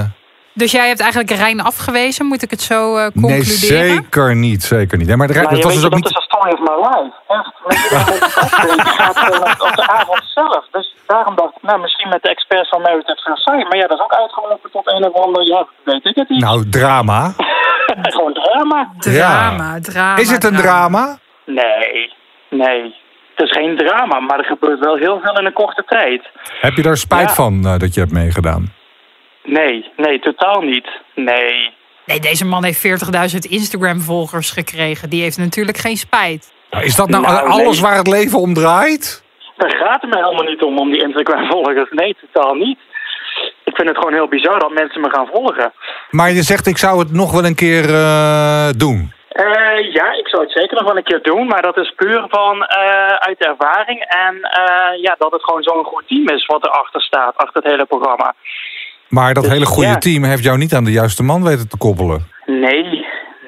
[0.54, 3.58] Dus jij hebt eigenlijk Rijn afgewezen, moet ik het zo eh, Nee, concluderen?
[3.96, 4.64] zeker niet.
[4.64, 5.08] Zeker niet.
[5.08, 6.25] Nee, maar Nou, dat je was dus ook dat niet.
[6.36, 7.14] Story of my life.
[7.28, 7.54] Echt.
[8.86, 10.66] Je gaat op de avond zelf.
[10.72, 13.64] Dus daarom dacht ik, nou, misschien met de experts van Merit at Sight.
[13.70, 16.42] Maar ja, dat is ook uitgelopen tot een of ander, ja, weet ik het niet.
[16.42, 17.32] Nou, drama.
[18.16, 18.92] Gewoon drama.
[19.00, 20.18] Drama, drama.
[20.18, 21.18] Is het een drama?
[21.46, 22.14] Nee,
[22.50, 22.96] nee.
[23.36, 26.30] Het is geen drama, maar er gebeurt wel heel veel in een korte tijd.
[26.62, 27.34] Heb je daar spijt Ja.
[27.34, 28.74] van eh, dat je hebt meegedaan?
[29.44, 30.88] Nee, nee, totaal niet.
[31.16, 31.74] Nee.
[32.06, 35.10] Nee, deze man heeft 40.000 Instagram-volgers gekregen.
[35.10, 36.54] Die heeft natuurlijk geen spijt.
[36.70, 37.90] Nou, Is dat nou, Nou, alles nee.
[37.90, 39.24] waar het leven om draait?
[39.58, 41.92] Daar gaat het mij helemaal niet om, om die Instagram-volgers.
[41.92, 42.80] Nee, totaal niet.
[43.64, 45.74] Ik vind het gewoon heel bizar dat mensen me gaan volgen.
[46.10, 49.14] Maar je zegt, ik zou het nog wel een keer eh, doen.
[49.36, 52.26] Eh, ja, ik zou het zeker nog wel een keer doen, maar dat is puur
[52.30, 54.00] van eh, uit ervaring.
[54.02, 57.72] En eh, ja, dat het gewoon zo'n goed team is wat erachter staat, achter het
[57.72, 58.34] hele programma.
[59.10, 59.98] Maar dat Dus, hele goede ja.
[59.98, 62.28] team heeft jou niet aan de juiste man weten te koppelen.
[62.46, 62.84] Nee,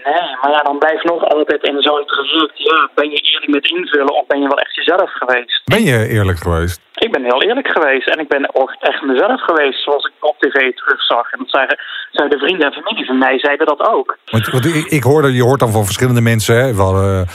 [0.06, 3.70] nee, maar ja, dan blijft nog altijd in zo'n traject, ja, ben je eerlijk met
[3.70, 5.62] invullen of ben je wel echt jezelf geweest?
[5.66, 6.82] Ben je eerlijk geweest?
[6.96, 10.36] Ik ben heel eerlijk geweest en ik ben ook echt mezelf geweest, zoals ik op
[10.40, 11.32] tv terugzag.
[11.32, 11.80] En dat zeiden,
[12.12, 14.18] zeiden vrienden en familie van mij, zeiden dat ook.
[14.26, 16.56] Want, want ik, ik hoorde, je hoort dan van verschillende mensen.
[16.56, 17.28] Hè, we hadden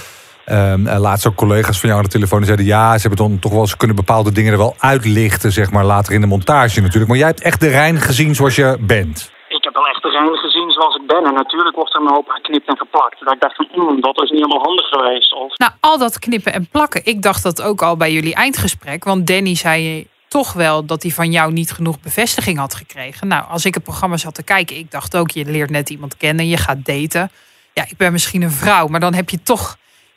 [0.44, 2.66] ehm, eh, laatst ook collega's van jou aan de telefoon die zeiden...
[2.66, 5.84] ja, ze hebben dan toch wel, ze kunnen bepaalde dingen er wel uitlichten, zeg maar,
[5.84, 7.08] later in de montage natuurlijk.
[7.08, 9.30] Maar jij hebt echt de Rijn gezien zoals je bent.
[9.48, 11.24] Ik heb wel echt de Rijn gezien zoals ik ben.
[11.24, 13.24] En natuurlijk wordt er een hoop geknipt en geplakt.
[13.24, 15.34] Dat ik dacht van, mm, dat is niet helemaal handig geweest.
[15.34, 17.00] Of, Nou, al dat knippen en plakken.
[17.04, 19.04] Ik dacht dat ook al bij jullie eindgesprek.
[19.04, 23.28] Want Danny zei toch wel dat hij van jou niet genoeg bevestiging had gekregen.
[23.28, 26.16] Nou, als ik het programma zat te kijken, ik dacht ook, je leert net iemand
[26.16, 27.30] kennen, je gaat daten.
[27.72, 29.76] Ja, ik ben misschien een vrouw, maar dan heb je toch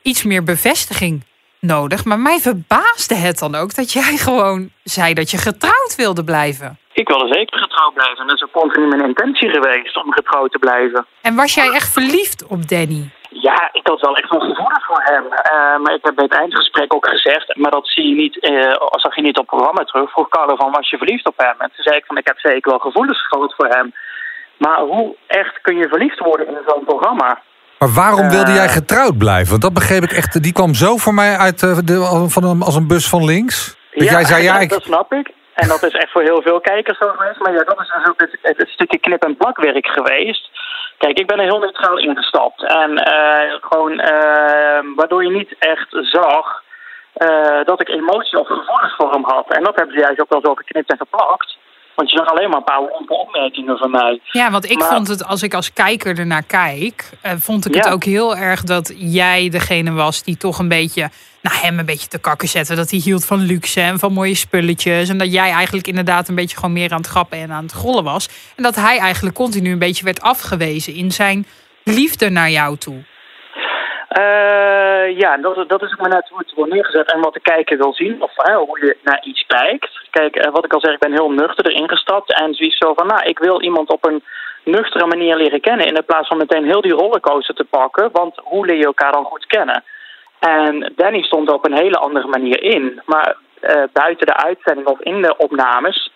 [0.09, 1.23] iets meer bevestiging
[1.59, 2.05] nodig.
[2.05, 6.77] Maar mij verbaasde het dan ook dat jij gewoon zei dat je getrouwd wilde blijven.
[6.93, 8.17] ik wilde zeker getrouwd blijven.
[8.17, 11.05] En dat is ook continu mijn intentie geweest om getrouwd te blijven.
[11.21, 13.03] En was jij echt verliefd op Danny?
[13.29, 15.25] Ja, ik had wel echt wel gevoelens voor hem.
[15.31, 18.75] Eh, maar ik heb bij het eindgesprek ook gezegd, maar dat zie je niet, eh,
[18.91, 20.11] zag je niet op het programma terug.
[20.11, 21.55] Vroeg Carlo van, was je verliefd op hem?
[21.57, 23.93] En toen zei ik van, ik heb zeker wel gevoelens gehad voor hem.
[24.57, 27.41] Maar hoe echt kun je verliefd worden in zo'n programma?
[27.85, 28.55] Maar waarom wilde Eh.
[28.55, 29.49] jij getrouwd blijven?
[29.49, 30.43] Want dat begreep ik echt.
[30.43, 33.77] Die kwam zo voor mij uit eh, de, van een, als een bus van links.
[33.93, 35.31] Dat jij zei, ja, ik, dat snap ik.
[35.53, 37.39] En dat is echt voor heel veel kijkers zo geweest.
[37.39, 40.49] Maar ja, dat is dus ook het, het, het stukje knip- en plakwerk geweest.
[40.97, 42.63] Kijk, ik ben er heel neutraal ingestapt.
[42.63, 46.63] En eh, gewoon, eh, waardoor je niet echt zag
[47.13, 49.47] eh, dat ik emotie of gevoelens voor hem had.
[49.57, 51.57] En dat hebben ze juist ook wel zo geknipt en geplakt.
[51.95, 54.19] Want je zag alleen maar een paar lompe opmerkingen van mij.
[54.31, 57.73] Ja, want ik Maar- vond het, als ik als kijker ernaar kijk, eh, vond ik
[57.75, 61.09] het ook heel erg dat jij degene was die toch een beetje,
[61.41, 62.75] nou hem een beetje te kakken zette.
[62.75, 65.09] Dat hij hield van luxe en van mooie spulletjes.
[65.09, 67.71] En dat jij eigenlijk inderdaad een beetje gewoon meer aan het grappen en aan het
[67.71, 68.29] grollen was.
[68.55, 71.45] En dat hij eigenlijk continu een beetje werd afgewezen in zijn
[71.83, 73.03] liefde naar jou toe.
[74.21, 77.39] Eh, ja, dat, dat is ook maar net hoe het wordt neergezet en wat de
[77.39, 78.21] kijker wil zien.
[78.21, 80.07] Of hoe je naar iets kijkt.
[80.09, 82.33] Kijk, eh, wat ik al zeg, ik ben heel nuchter erin gestapt.
[82.33, 84.23] En zoiets zo van, nou, ik wil iemand op een
[84.63, 85.87] nuchtere manier leren kennen.
[85.87, 88.09] In plaats van meteen heel die rollercoaster te pakken.
[88.11, 89.83] Want hoe leer je elkaar dan goed kennen?
[90.39, 93.01] En Danny stond er op een hele andere manier in.
[93.05, 96.11] Maar eh, buiten de uitzending of in de opnames...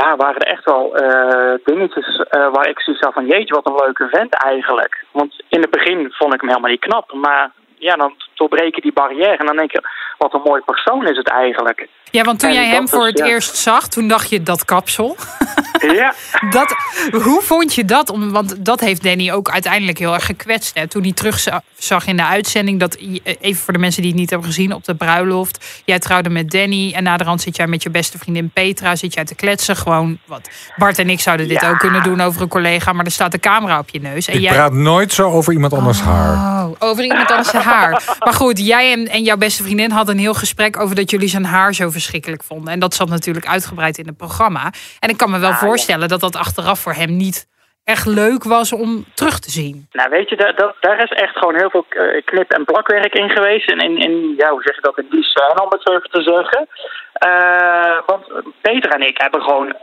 [0.00, 3.26] Ja, waren er echt wel eh, dingetjes eh, waar ik zoiets had van...
[3.26, 5.04] Jeetje, wat een leuke vent eigenlijk.
[5.10, 7.12] Want in het begin vond ik hem helemaal niet knap.
[7.12, 9.36] Maar ja, dan doorbreken die barrière.
[9.36, 9.82] En dan denk je,
[10.18, 11.88] wat een mooi persoon is het eigenlijk.
[12.10, 13.26] Ja, want toen En jij hem is, voor het ja.
[13.26, 15.16] eerst zag, toen dacht je dat kapsel.
[16.00, 16.14] ja,
[16.50, 16.74] Dat,
[17.10, 18.10] hoe vond je dat?
[18.10, 20.78] Om, want dat heeft Danny ook uiteindelijk heel erg gekwetst.
[20.78, 20.88] Hè?
[20.88, 22.80] Toen hij terugzag in de uitzending.
[22.80, 22.96] Dat,
[23.40, 24.72] even voor de mensen die het niet hebben gezien.
[24.74, 25.82] Op de bruiloft.
[25.84, 26.92] Jij trouwde met Danny.
[26.96, 28.96] En na de rand zit jij met je beste vriendin Petra.
[28.96, 29.76] Zit jij te kletsen.
[29.76, 30.48] Gewoon wat.
[30.76, 31.70] Bart en ik zouden dit Ja.
[31.70, 32.92] ook kunnen doen over een collega.
[32.92, 34.26] Maar er staat de camera op je neus.
[34.28, 36.34] En ik jij, praat nooit zo over iemand anders haar.
[36.34, 38.02] Oh, over iemand anders haar.
[38.24, 41.28] Maar goed, jij en, en jouw beste vriendin hadden een heel gesprek over dat jullie
[41.28, 42.72] zijn haar zo verschrikkelijk vonden.
[42.72, 44.72] En dat zat natuurlijk uitgebreid in het programma.
[45.00, 45.66] En ik kan me wel Ah, ja.
[45.66, 47.46] voorstellen dat dat achteraf voor hem niet
[47.84, 49.86] echt leuk was om terug te zien.
[49.92, 53.14] nou weet je, daar, daar, daar is echt gewoon heel veel eh, knip- en plakwerk
[53.14, 53.70] in geweest.
[53.70, 56.10] En in, in, ja, hoe zeg je dat, in die scène om het zo even
[56.10, 56.68] te zeggen.
[57.12, 58.24] Eh, want
[58.60, 59.74] Peter en ik hebben gewoon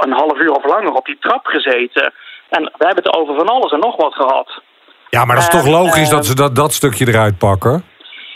[0.00, 2.12] een half uur of langer op die trap gezeten.
[2.48, 4.60] En we hebben het over van alles en nog wat gehad.
[5.14, 7.84] Ja, maar dat is toch Eh, logisch dat ze dat, dat stukje eruit pakken?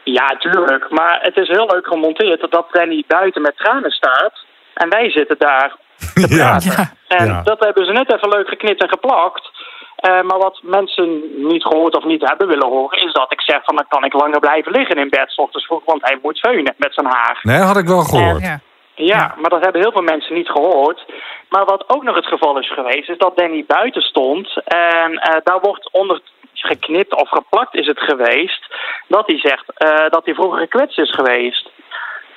[0.05, 0.91] Ja, tuurlijk.
[0.91, 4.35] Maar het is heel leuk gemonteerd dat Danny buiten met tranen staat.
[4.75, 5.77] En wij zitten daar.
[6.41, 6.59] ja.
[6.62, 6.93] Ja.
[7.09, 7.43] En Ja.
[7.43, 9.51] dat hebben ze net even leuk geknipt en geplakt.
[9.97, 11.21] Eh, maar wat mensen
[11.53, 13.03] niet gehoord of niet hebben willen horen...
[13.07, 15.31] is dat ik zeg van dan kan ik langer blijven liggen in bed...
[15.31, 17.38] 's ochtends vroeg, want hij moet veunen met zijn haar.
[17.43, 18.41] Nee, had ik wel gehoord.
[18.43, 18.61] Ja.
[18.95, 21.05] Ja, maar dat hebben heel veel mensen niet gehoord.
[21.49, 23.09] Maar wat ook nog het geval is geweest...
[23.09, 24.61] is dat Danny buiten stond.
[24.64, 26.21] En eh, daar wordt onder
[26.62, 28.75] geknipt of geplakt is het geweest...
[29.09, 31.71] dat hij zegt eh, dat hij vroeger gekwetst is geweest.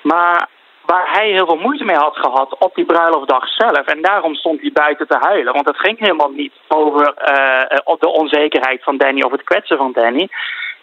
[0.02, 0.48] Maar
[0.86, 3.86] waar hij heel veel moeite mee had gehad op die bruiloftdag zelf.
[3.86, 5.54] En daarom stond hij buiten te huilen.
[5.54, 9.78] Want het ging helemaal niet over eh, op de onzekerheid van Danny of het kwetsen
[9.78, 10.30] van Danny.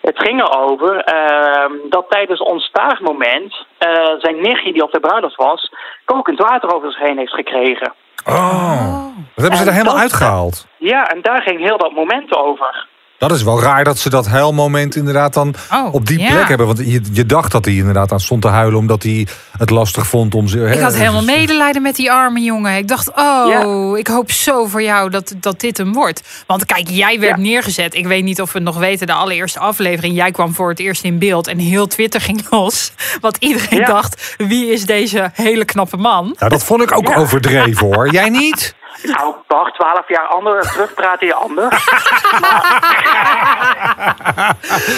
[0.00, 5.36] Het ging erover ehm, dat tijdens ons staartmoment eh, zijn nichtje die op de bruiloft
[5.36, 5.72] was...
[6.04, 7.92] kokend water over zich heen heeft gekregen.
[8.26, 9.06] Oh.
[9.34, 10.66] Dat hebben ze En er helemaal dat- uitgehaald.
[10.76, 12.86] Ja, en daar ging heel dat moment over.
[13.18, 16.30] Dat is wel raar dat ze dat huilmoment inderdaad dan Oh, op die ja.
[16.30, 16.66] plek hebben.
[16.66, 18.78] Want je, je dacht dat hij inderdaad aan stond te huilen...
[18.78, 19.26] omdat hij
[19.58, 20.48] het lastig vond om...
[20.48, 22.76] ze- Ik hè, had helemaal dus- medelijden met die arme jongen.
[22.76, 26.22] Ik dacht, oh, ik hoop zo voor jou dat, dat dit hem wordt.
[26.46, 27.42] Want kijk, jij werd Ja.
[27.42, 27.94] neergezet.
[27.94, 30.14] Ik weet niet of we het nog weten, de allereerste aflevering.
[30.14, 32.92] Jij kwam voor het eerst in beeld en heel Twitter ging los.
[33.20, 33.86] Want iedereen Ja.
[33.86, 36.34] dacht, wie is deze hele knappe man?
[36.38, 37.14] Nou, dat vond ik ook Ja.
[37.16, 38.10] overdreven hoor.
[38.12, 38.74] Jij niet?
[39.02, 41.86] Nou, Bart, 12 jaar anders, terug praat je anders.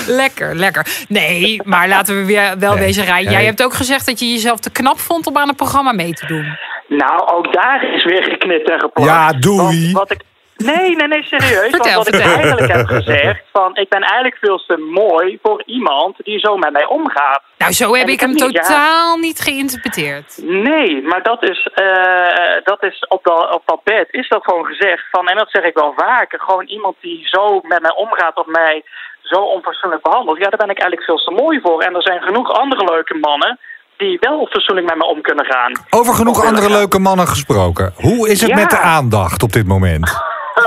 [0.06, 0.86] Lekker, lekker.
[1.08, 3.24] Nee, maar laten we weer wel Nee, wezen rijden.
[3.24, 3.34] nee.
[3.34, 6.12] Jij hebt ook gezegd dat je jezelf te knap vond om aan het programma mee
[6.12, 6.58] te doen.
[6.88, 9.08] Nou, ook daar is weer geknipt en geplakt.
[9.10, 9.92] Ja, doei.
[9.92, 10.20] Want Wat ik,
[10.64, 11.70] nee, nee, nee, serieus.
[11.70, 12.30] Vertel, want wat vertel.
[12.30, 16.56] ik eigenlijk heb gezegd, van ik ben eigenlijk veel te mooi voor iemand die zo
[16.56, 17.42] met mij omgaat.
[17.58, 18.46] Nou, zo heb En ik ik hem ja.
[18.46, 20.38] totaal niet geïnterpreteerd.
[20.42, 24.64] Nee, maar dat is, eh, dat is op, dat, op dat bed is dat gewoon
[24.64, 25.04] gezegd.
[25.10, 26.40] Van, en dat zeg ik wel vaker.
[26.40, 28.84] Gewoon iemand die zo met mij omgaat of mij
[29.22, 30.38] zo onfatsoenlijk behandelt.
[30.38, 31.82] Ja, daar ben ik eigenlijk veel te mooi voor.
[31.82, 33.58] En er zijn genoeg andere leuke mannen
[33.96, 35.72] die wel fatsoenlijk met me om kunnen gaan.
[35.90, 36.76] Over genoeg andere gaan.
[36.76, 37.92] leuke mannen gesproken.
[37.96, 38.56] Hoe is het Ja.
[38.56, 40.08] met de aandacht op dit moment?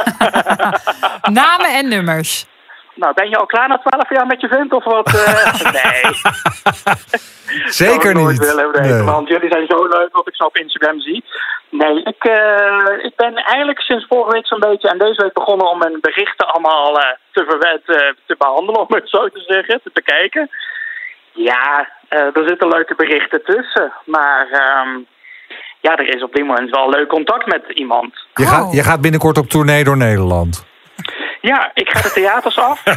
[1.42, 2.46] Namen en nummers.
[2.96, 5.08] Nou, ben je al klaar na 12 jaar met je vent of wat?
[5.08, 5.72] eh?
[5.84, 6.14] nee.
[7.84, 8.38] Zeker niet.
[8.38, 9.02] willen Nee.
[9.02, 11.24] want jullie zijn zo leuk wat ik zo op Instagram zie.
[11.70, 15.70] Nee, ik, eh, ik ben eigenlijk sinds vorige week zo'n beetje en deze week begonnen
[15.70, 19.82] om mijn berichten allemaal eh, te, verwet, te, te behandelen, om het zo te zeggen,
[19.84, 20.50] te bekijken.
[21.32, 25.00] Ja, eh, er zitten leuke berichten tussen, maar ehm,
[25.88, 28.14] ja, er is op dit moment wel leuk contact met iemand.
[28.34, 28.50] Je, Oh.
[28.50, 30.66] gaat, je gaat binnenkort op tournee door Nederland.
[31.42, 32.84] Ja, ik ga de theaters af.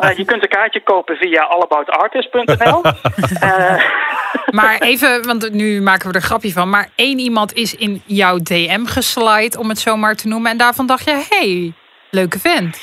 [0.00, 2.82] Eh, je kunt een kaartje kopen via allaboutartist.nl.
[3.40, 3.82] Eh
[4.50, 6.70] Maar even, want nu maken we er een grapje van.
[6.70, 10.50] Maar één iemand is in jouw DM geslide, om het zo maar te noemen.
[10.50, 11.72] En daarvan dacht je, hey,
[12.10, 12.80] leuke vent.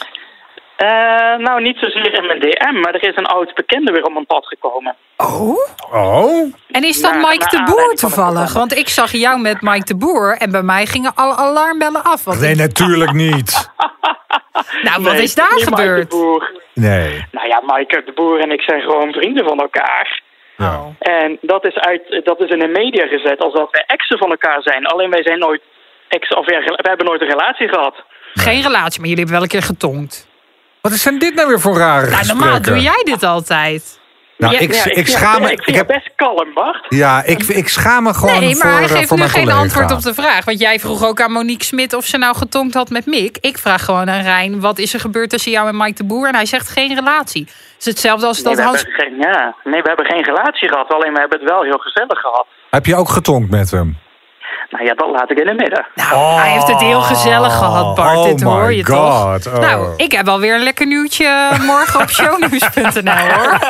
[0.85, 4.13] Eh, nou, niet zozeer in mijn DM, maar er is een oud bekende weer op
[4.13, 4.95] mijn pad gekomen.
[5.17, 5.57] Oh?
[5.91, 6.53] Oh?
[6.71, 8.53] En is dat Ja, Mike de Boer toevallig?
[8.53, 12.23] Want ik zag jou met Mike de Boer en bij mij gingen alle alarmbellen af.
[12.23, 13.69] Want Nee, ik- natuurlijk niet.
[14.87, 16.11] nou, wat Nee, is daar niet Mike gebeurd?
[16.11, 16.51] de Boer.
[16.73, 17.25] Nee.
[17.31, 20.21] Nou ja, Mike de Boer en ik zijn gewoon vrienden van elkaar.
[20.57, 20.75] Ja.
[20.79, 20.87] Oh.
[20.99, 24.61] En dat is, uit, dat is in de media gezet alsof wij exen van elkaar
[24.61, 24.85] zijn.
[24.85, 25.61] Alleen wij zijn nooit
[26.07, 27.95] ex, of ja, we hebben nooit een relatie gehad.
[28.33, 30.29] Geen relatie, maar jullie hebben wel een keer getongd.
[30.81, 33.99] Wat is dit nou weer voor rare Nou, normaal doe jij dit altijd.
[34.37, 35.49] Nou, Ja, ik, Ja, ik, vind schaam me...
[35.49, 36.85] het- ik Ik heb, het best kalm, Bart.
[36.89, 39.41] ja, ik, ik schaam me gewoon Nee, voor, maar hij eh, geeft voor nu geen
[39.43, 39.59] collega.
[39.61, 40.45] antwoord op de vraag.
[40.45, 43.37] Want jij vroeg ook aan Monique Smit of ze nou getongd had met Mick.
[43.41, 46.27] Ik vraag gewoon aan Rijn, wat is er gebeurd tussen jou en Mike de Boer?
[46.27, 47.43] En hij zegt geen relatie.
[47.43, 48.85] Het is hetzelfde als Nee dat Hans...
[48.87, 50.93] geen, ja, nee, we hebben geen relatie gehad.
[50.93, 52.45] Alleen we hebben het wel heel gezellig gehad.
[52.69, 53.97] Heb je ook getonkt met hem?
[54.71, 55.85] Nou ja, dat laat ik in het midden.
[55.95, 58.17] Nou, hij heeft het heel gezellig gehad, Bart.
[58.17, 59.53] Oh Dit hoor my je God, toch?
[59.53, 59.59] oh.
[59.59, 63.59] Nou, ik heb alweer een lekker nieuwtje morgen op shownieuws.nl hoor.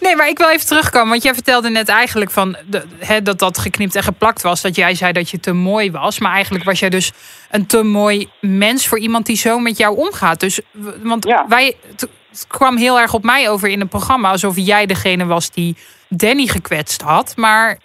[0.00, 1.08] Nee, maar ik wil even terugkomen.
[1.08, 4.60] Want jij vertelde net eigenlijk van de, dat dat geknipt en geplakt was.
[4.60, 6.18] Dat jij zei dat je te mooi was.
[6.18, 7.12] Maar eigenlijk was jij dus
[7.50, 10.40] een te mooi mens voor iemand die zo met jou omgaat.
[10.40, 10.60] Dus,
[11.02, 11.44] want Ja.
[11.48, 14.30] wij, het, het kwam heel erg op mij over in het programma.
[14.30, 15.76] Alsof jij degene was die
[16.08, 17.32] Danny gekwetst had.
[17.36, 17.76] Maar eh,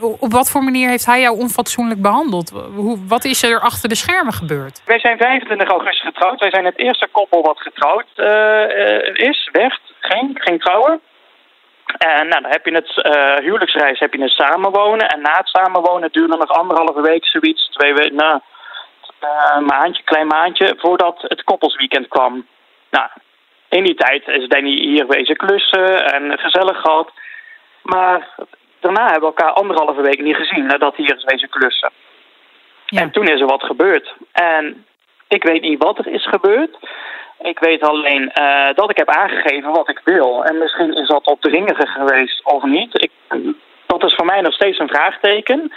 [0.00, 2.50] op wat voor manier heeft hij jou onfatsoenlijk behandeld?
[2.74, 4.82] Hoe, wat is er achter de schermen gebeurd?
[4.84, 6.40] Wij zijn 25 augustus getrouwd.
[6.40, 11.00] Wij zijn het eerste koppel wat getrouwd eh, eh, is, werd, ging, ging trouwen.
[11.98, 15.08] En nou, dan heb je het eh, huwelijksreis, heb je het samenwonen.
[15.08, 18.40] En na het samenwonen duurde nog anderhalve week zoiets, twee weken, nou,
[19.18, 22.46] eh, een maandje, klein maandje, voordat het koppelsweekend kwam.
[22.90, 23.08] Nou,
[23.68, 27.10] in die tijd is Danny hier wezen klussen en gezellig gehad.
[27.82, 28.28] Maar
[28.80, 31.90] daarna hebben we elkaar anderhalve week niet gezien nadat hij hier is wezen klussen.
[32.86, 33.00] Ja.
[33.00, 34.14] En toen is er wat gebeurd.
[34.32, 34.86] En
[35.28, 36.76] ik weet niet wat er is gebeurd.
[37.42, 40.44] Ik weet alleen eh, dat ik heb aangegeven wat ik wil.
[40.44, 43.02] En misschien is dat opdringiger geweest of niet.
[43.02, 43.10] Ik,
[43.86, 45.72] dat is voor mij nog steeds een vraagteken.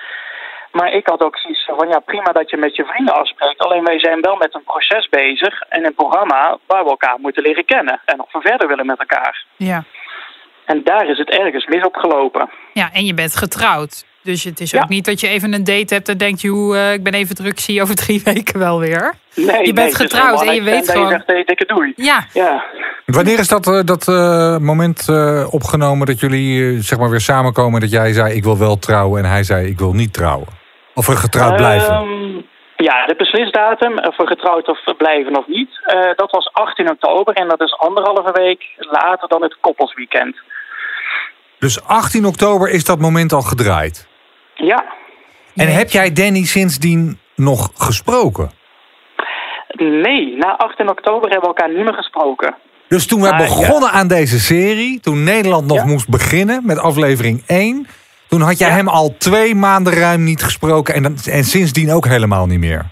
[0.71, 3.59] Maar ik had ook zoiets van, ja prima dat je met je vrienden afspreekt.
[3.59, 7.43] Alleen wij zijn wel met een proces bezig en een programma waar we elkaar moeten
[7.43, 8.01] leren kennen.
[8.05, 9.45] En of we verder willen met elkaar.
[9.55, 9.83] Ja.
[10.65, 12.49] En daar is het ergens mis op gelopen.
[12.73, 14.06] ja, en je bent getrouwd.
[14.23, 14.82] Dus het is Ja.
[14.82, 16.41] ook niet dat je even een date hebt en denkt...
[16.41, 19.13] joh, eh, ik ben even druk, zie je over drie weken wel weer.
[19.36, 21.93] Nee, Je bent nee, getrouwd en je weet gewoon- Je zegt, hey, dikke doei.
[21.95, 22.63] Ja, Ja.
[23.06, 27.82] Wanneer is dat, eh, dat eh, moment eh, opgenomen dat jullie zeg maar weer samenkomen...
[27.82, 30.47] dat jij zei ik wil wel trouwen en hij zei ik wil niet trouwen?
[30.93, 31.93] Of we getrouwd blijven?
[31.93, 32.41] Ehm,
[32.78, 37.34] ja, de beslisdatum, of we getrouwd of blijven of niet, eh, dat was 18 oktober
[37.36, 40.36] en dat is anderhalve week later dan het koppelsweekend.
[41.63, 44.08] Dus 18 oktober is dat moment al gedraaid.
[44.56, 44.84] Ja,
[45.56, 48.52] En heb jij Danny sindsdien nog gesproken?
[49.78, 52.56] Nee, na 18 oktober hebben we elkaar niet meer gesproken.
[52.87, 55.85] Dus toen we Ah, begonnen aan deze serie, toen Nederland nog Ja.
[55.85, 57.87] moest beginnen met aflevering 1,
[58.27, 58.75] toen had jij Ja.
[58.75, 62.85] hem al twee maanden ruim niet gesproken en, dan, en sindsdien ook helemaal niet meer.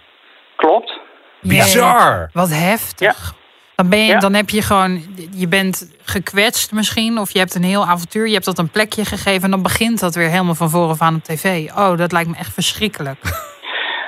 [0.55, 0.99] Klopt.
[1.41, 2.29] Bizar!
[2.33, 3.33] Wat heftig.
[3.81, 4.19] Dan, ben je, Ja.
[4.19, 5.01] dan heb je gewoon,
[5.35, 9.05] je bent gekwetst misschien, of je hebt een heel avontuur, je hebt dat een plekje
[9.05, 11.69] gegeven en dan begint dat weer helemaal van voren af aan op tv.
[11.69, 13.19] Oh, dat lijkt me echt verschrikkelijk.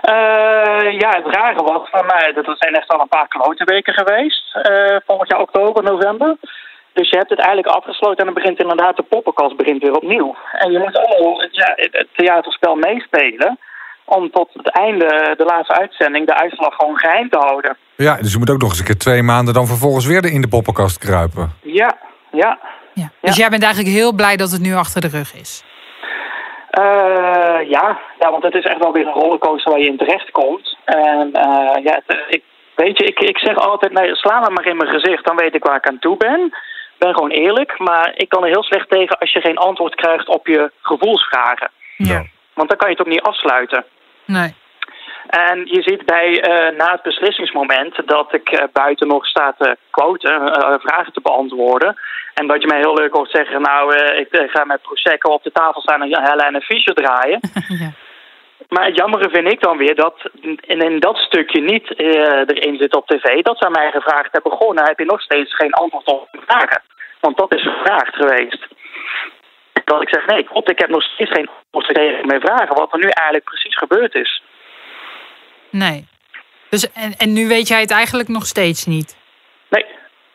[0.01, 3.93] Eh, ja, het rare was van mij, dat zijn echt al een paar klote weken
[3.93, 4.55] geweest.
[4.55, 6.35] eh volgend jaar oktober, november.
[6.93, 10.35] Dus je hebt het eigenlijk afgesloten en dan begint inderdaad de poppenkast begint weer opnieuw.
[10.51, 13.59] En je moet al het, ja, het theaterspel meespelen
[14.05, 17.77] om tot het einde, de laatste uitzending, de uitslag gewoon geheim te houden.
[17.95, 20.41] Ja, dus je moet ook nog eens een keer twee maanden dan vervolgens weer in
[20.41, 21.53] de poppenkast kruipen.
[21.61, 21.97] Ja,
[22.31, 22.59] ja.
[22.93, 23.09] Ja.
[23.21, 25.63] Dus jij bent eigenlijk heel blij dat het nu achter de rug is.
[26.69, 27.99] Eh, ja.
[28.19, 30.77] ja, want het is echt wel weer een rollercoaster waar je in terecht komt.
[30.85, 32.43] En eh, ja, het, ik,
[32.75, 35.55] weet je, ik, ik zeg altijd, nee, sla me maar in mijn gezicht, dan weet
[35.55, 36.45] ik waar ik aan toe ben.
[36.93, 39.95] Ik ben gewoon eerlijk, maar ik kan er heel slecht tegen als je geen antwoord
[39.95, 41.71] krijgt op je gevoelsvragen.
[41.97, 42.25] Ja.
[42.53, 43.85] Want dan kan je het ook niet afsluiten.
[44.25, 44.53] Nee.
[45.33, 49.77] En je ziet bij, eh, na het beslissingsmoment dat ik eh, buiten nog sta te
[49.89, 51.95] quoten, eh, vragen te beantwoorden.
[52.33, 55.51] En dat je mij heel leuk hoort zeggen, nou, ik ga met Prosecco op de
[55.51, 57.39] tafel staan en Helene Fischer draaien.
[57.79, 57.91] Ja.
[58.69, 62.95] Maar het jammere vind ik dan weer dat in, in dat stukje niet erin zit
[62.95, 63.41] op tv.
[63.41, 66.27] Dat ze aan mij gevraagd hebben, goh, nou heb je nog steeds geen antwoord op
[66.31, 66.81] de vragen.
[67.19, 68.67] Want dat is gevraagd geweest.
[69.83, 72.75] Dat ik zeg, nee, klopt, ik heb nog steeds geen antwoord gekregen op mijn vragen.
[72.75, 74.41] Wat er nu eigenlijk precies gebeurd is.
[75.73, 76.05] Nee.
[76.69, 79.17] Dus, en, en nu weet jij het eigenlijk nog steeds niet.
[79.69, 79.85] Nee,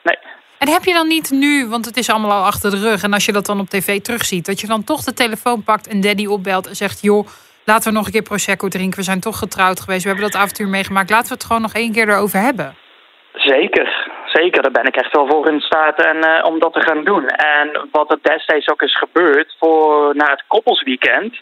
[0.03, 0.19] nee.
[0.59, 3.03] En heb je dan niet nu, want het is allemaal al achter de rug...
[3.03, 4.47] en als je dat dan op tv terugziet...
[4.47, 7.03] dat je dan toch de telefoon pakt en daddy opbelt en zegt...
[7.03, 7.27] joh,
[7.65, 8.99] laten we nog een keer Prosecco drinken.
[8.99, 10.03] We zijn toch getrouwd geweest.
[10.03, 11.11] We hebben dat avontuur meegemaakt.
[11.11, 12.77] Laten we het gewoon nog één keer erover hebben.
[13.33, 14.63] Zeker, zeker.
[14.63, 17.27] Daar ben ik echt wel voor in staat en, eh, om dat te gaan doen.
[17.29, 21.39] En wat er destijds ook is gebeurd voor na het koppelsweekend.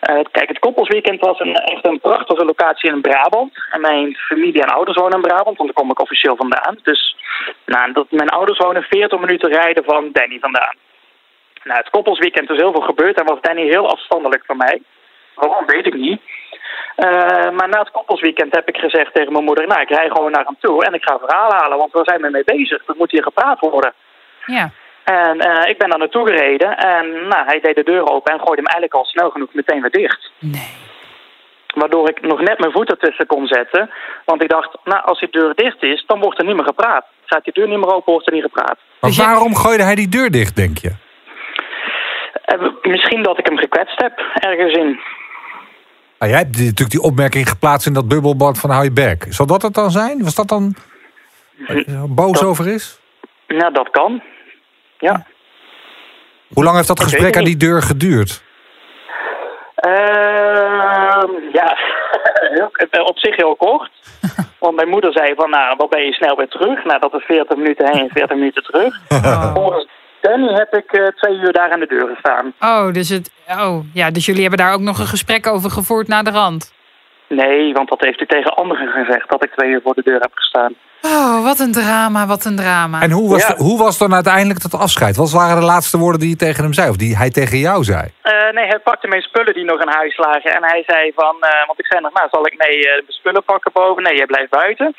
[0.00, 3.52] Eh, kijk, het koppelsweekend was een, echt een prachtige locatie in Brabant.
[3.70, 6.78] En mijn familie en ouders wonen in Brabant, want daar kom ik officieel vandaan.
[6.82, 7.16] Dus
[7.66, 10.74] nou, dat, mijn ouders wonen 40 minuten rijden van Danny vandaan.
[11.64, 14.82] Nou, het koppelsweekend is heel veel gebeurd en was Danny heel afstandelijk van mij.
[15.34, 16.20] Waarom, weet ik niet.
[16.96, 19.66] Eh, maar na het koppelsweekend heb ik gezegd tegen mijn moeder...
[19.66, 21.78] nou, ik rij gewoon naar hem toe en ik ga verhalen halen...
[21.78, 22.82] want we zijn ermee bezig.
[22.86, 23.92] Er moet hier gepraat worden.
[24.46, 24.70] Ja.
[25.10, 28.32] En eh, ik ben daar naartoe gereden en nou, hij deed de deur open...
[28.32, 30.30] en gooide hem eigenlijk al snel genoeg meteen weer dicht.
[30.38, 30.68] Nee.
[31.74, 33.90] Waardoor ik nog net mijn voet ertussen kon zetten.
[34.24, 37.04] Want ik dacht, nou, als die deur dicht is, dan wordt er niet meer gepraat.
[37.24, 38.78] Gaat die deur niet meer open, wordt er niet gepraat.
[39.00, 40.92] Maar Dus jij- waarom gooide hij die deur dicht, denk je?
[42.44, 45.00] Eh, misschien dat ik hem gekwetst heb, ergens in.
[46.18, 49.26] Nou, jij hebt natuurlijk die opmerking geplaatst in dat bubbelbad van hou je bek.
[49.28, 50.22] Zal dat het dan zijn?
[50.24, 50.74] Was dat dan
[51.66, 53.00] waar je boos Dat- over is?
[53.46, 54.22] Nou, dat kan.
[55.00, 55.26] Ja.
[56.52, 58.42] Hoe lang heeft dat gesprek aan die deur geduurd?
[59.74, 61.76] Ehm ja,
[62.90, 63.90] heel- op zich heel kort.
[64.58, 66.84] Want mijn moeder zei van, nou, dan ben je snel weer terug.
[66.84, 68.94] Nou, dat is 40 minuten heen en 40 minuten terug.
[69.24, 69.54] Oh.
[69.54, 69.86] Volgens
[70.20, 72.52] Danny heb ik eh, twee uur daar aan de deur gestaan.
[72.60, 73.30] Oh, dus het.
[73.48, 76.72] Oh, ja, dus jullie hebben daar ook nog een gesprek over gevoerd na de rand.
[77.34, 80.20] Nee, want dat heeft hij tegen anderen gezegd, dat ik twee uur voor de deur
[80.20, 80.74] heb gestaan.
[81.02, 83.00] Oh, wat een drama, wat een drama.
[83.00, 83.54] En hoe was, Ja.
[83.54, 85.16] de- hoe was dan uiteindelijk dat afscheid?
[85.16, 86.88] Wat waren de laatste woorden die je tegen hem zei?
[86.90, 88.04] Of die hij tegen jou zei?
[88.22, 90.54] Eh, nee, hij pakte mijn spullen die nog in huis lagen.
[90.56, 93.04] En hij zei van, eh, want ik zei nog, nou, zal ik nee, eh, mijn
[93.20, 94.02] spullen pakken boven?
[94.02, 94.94] Nee, jij blijft buiten.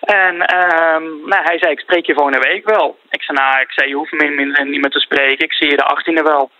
[0.00, 2.98] En ehm, nou, hij zei, ik spreek je volgende week wel.
[3.10, 5.44] Ik zei, nou, ik zei, je hoeft me niet- niet meer te spreken.
[5.44, 6.50] Ik zie je de 18e wel.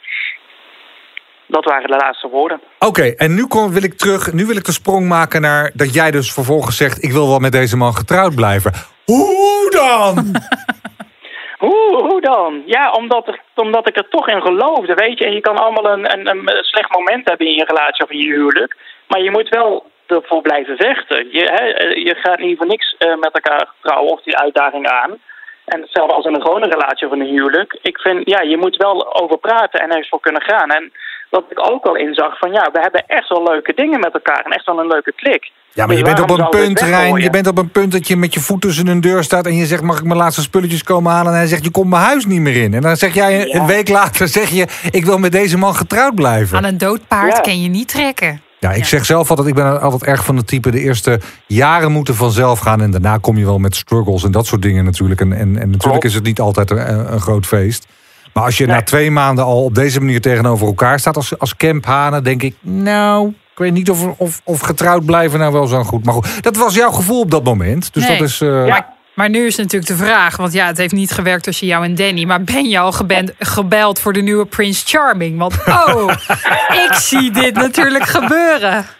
[1.52, 2.60] Dat waren de laatste woorden.
[2.78, 4.32] Oké, en nu kom, wil ik terug.
[4.32, 7.38] Nu wil ik de sprong maken naar dat jij dus vervolgens zegt: ik wil wel
[7.38, 8.72] met deze man getrouwd blijven.
[9.04, 10.14] Hoe dan?
[11.66, 12.62] Hoe, hoe dan?
[12.66, 15.24] Ja, omdat, er, omdat ik er toch in geloofde, weet je.
[15.24, 18.18] En je kan allemaal een, een, een slecht moment hebben in je relatie of in
[18.18, 18.76] je huwelijk.
[19.08, 21.28] Maar je moet wel ervoor blijven vechten.
[21.30, 21.64] Je, hè,
[22.08, 25.18] je gaat niet voor niks eh, met elkaar trouwen of die uitdaging aan.
[25.64, 27.78] En hetzelfde als in een gewone relatie of in een huwelijk.
[27.82, 30.70] Ik vind, ja, je moet wel over praten en ergens voor kunnen gaan.
[30.70, 30.92] En
[31.34, 34.42] wat ik ook wel inzag van, ja, we hebben echt wel leuke dingen met elkaar.
[34.44, 35.50] En echt wel een leuke klik.
[35.74, 37.14] Ja, maar je Dus bent op een punt, het Rijn.
[37.16, 39.46] Je bent op een punt dat je met je voet tussen een deur staat.
[39.46, 41.32] en je zegt: mag ik mijn laatste spulletjes komen halen?
[41.32, 42.74] En hij zegt: je komt mijn huis niet meer in.
[42.74, 46.14] En dan zeg jij een week later: zeg je: ik wil met deze man getrouwd
[46.14, 46.56] blijven.
[46.56, 47.40] Aan een dood paard Ja.
[47.40, 48.40] kan je niet trekken.
[48.58, 48.84] Ja, ik Ja.
[48.84, 50.70] zeg zelf altijd, ik ben altijd erg van de type...
[50.70, 52.80] de eerste jaren moeten vanzelf gaan...
[52.82, 55.20] en daarna kom je wel met struggles en dat soort dingen natuurlijk.
[55.20, 56.04] En, en, en natuurlijk Klopt.
[56.04, 57.86] is het niet altijd een, een groot feest.
[58.32, 58.74] Maar als je Nee.
[58.76, 61.16] na twee maanden al op deze manier tegenover elkaar staat...
[61.16, 65.52] als, als camphanen, denk ik, nou, Ik weet niet of, of, of getrouwd blijven nou
[65.52, 66.04] wel zo goed.
[66.04, 67.94] Maar goed, dat was jouw gevoel op dat moment.
[67.94, 68.18] Dus Nee.
[68.18, 68.40] dat is...
[68.40, 68.94] eh, Ja.
[69.14, 71.94] Maar nu is natuurlijk de vraag, want ja, het heeft niet gewerkt tussen jou en
[71.94, 72.24] Danny.
[72.24, 72.92] Maar ben je al
[73.38, 75.38] gebeld voor de nieuwe Prince Charming?
[75.38, 76.08] Want oh,
[76.88, 78.84] ik zie dit natuurlijk gebeuren.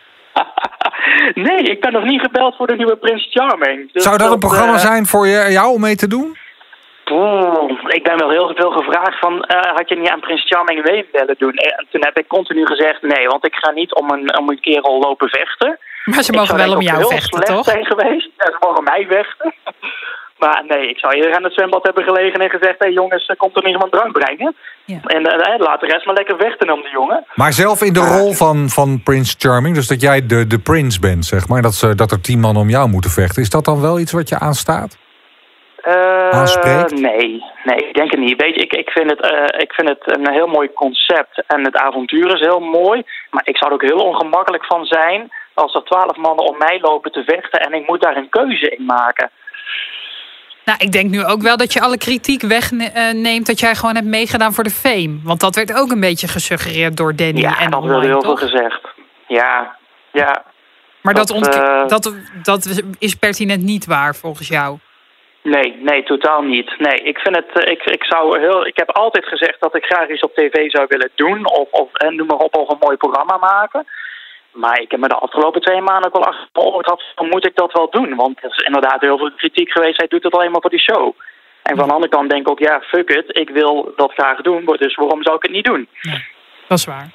[1.35, 3.93] Nee, ik ben nog niet gebeld voor de nieuwe Prince Charming.
[3.93, 6.37] Dus Zou dat een programma eh, zijn voor je, jou om mee te doen?
[7.13, 10.83] Oeh, ik ben wel heel veel gevraagd van, eh, had je niet aan Prins Charming
[10.85, 11.55] mee willen doen?
[11.55, 14.61] En toen heb ik continu gezegd nee, want ik ga niet om een, om een
[14.61, 15.79] kerel lopen vechten.
[16.05, 17.65] Maar ze mogen wel om jou vechten, toch?
[17.65, 18.31] zijn geweest.
[18.37, 19.55] Ja, ze mogen mij vechten.
[20.43, 22.79] Maar nee, ik zou eerder aan het zwembad hebben gelegen en gezegd...
[22.79, 24.55] hé hey jongens, er komt er nog iemand drank brengen?
[24.85, 25.01] Ja.
[25.05, 27.25] En eh, laat de rest maar lekker vechten dan, die jongen.
[27.35, 30.99] Maar zelf in de rol van, van Prince Charming, dus dat jij de, de prins
[30.99, 33.65] bent, zeg maar, dat, ze, dat er tien man om jou moeten vechten, is dat
[33.65, 34.99] dan wel iets wat je aanstaat?
[35.83, 36.91] Eh, Aanspreekt?
[36.91, 38.43] Nee, nee, ik denk het niet.
[38.43, 41.65] Weet je, ik, ik, vind het, eh, ik vind het een heel mooi concept en
[41.65, 43.03] het avontuur is heel mooi.
[43.31, 46.79] Maar ik zou er ook heel ongemakkelijk van zijn als er twaalf mannen om mij
[46.81, 49.31] lopen te vechten en ik moet daar een keuze in maken.
[50.65, 54.07] Nou, ik denk nu ook wel dat je alle kritiek wegneemt dat jij gewoon hebt
[54.07, 55.19] meegedaan voor de fame.
[55.25, 58.39] Want dat werd ook een beetje gesuggereerd door Danny Ja, en dat wordt heel toch?
[58.39, 58.81] veel gezegd.
[59.27, 59.77] Ja,
[60.13, 60.45] ja.
[61.01, 64.79] Maar dat, eh, dat, dat is pertinent niet waar volgens jou.
[65.43, 66.79] Nee, nee, totaal niet.
[66.79, 69.85] Nee, ik vind het, eh, ik, ik zou heel, ik heb altijd gezegd dat ik
[69.85, 72.77] graag iets op tv zou willen doen of, of en noem maar op, of een
[72.81, 73.87] mooi programma maken.
[74.53, 76.53] Maar ik heb me de afgelopen twee maanden ook wel achter
[77.33, 78.15] moet ik dat wel doen?
[78.15, 80.81] Want er is inderdaad heel veel kritiek geweest, hij doet het alleen maar voor die
[80.91, 81.17] show.
[81.63, 84.41] En van de andere kant denk ik ook, ja, fuck it, ik wil dat graag
[84.41, 85.89] doen, dus waarom zou ik het niet doen?
[86.69, 87.11] Dat is waar.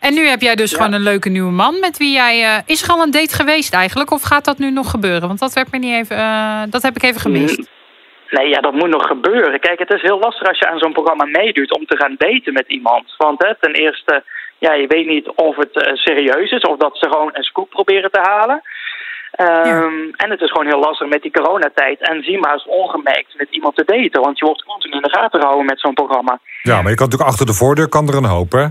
[0.00, 0.76] En nu heb jij dus Ja.
[0.76, 2.42] gewoon een leuke nieuwe man met wie jij.
[2.44, 4.10] eh, is er al een date geweest eigenlijk?
[4.10, 5.26] Of gaat dat nu nog gebeuren?
[5.28, 6.16] Want dat werd me niet even.
[6.16, 7.58] eh, dat heb ik even gemist.
[7.58, 7.66] Mm,
[8.30, 9.60] Nee, ja, dat moet nog gebeuren.
[9.60, 12.52] Kijk, het is heel lastig als je aan zo'n programma meedoet om te gaan daten
[12.52, 13.14] met iemand.
[13.16, 14.24] Want hè, ten eerste,
[14.58, 17.70] ja, je weet niet of het eh, serieus is of dat ze gewoon een scoop
[17.70, 18.62] proberen te halen.
[19.32, 22.00] Ehm, En het is gewoon heel lastig met die coronatijd.
[22.00, 24.20] En zie maar eens ongemerkt met iemand te daten.
[24.22, 26.38] Want je wordt continu in de gaten gehouden met zo'n programma.
[26.62, 28.66] Ja, maar je kan natuurlijk achter de voordeur kan er een hoop, hè?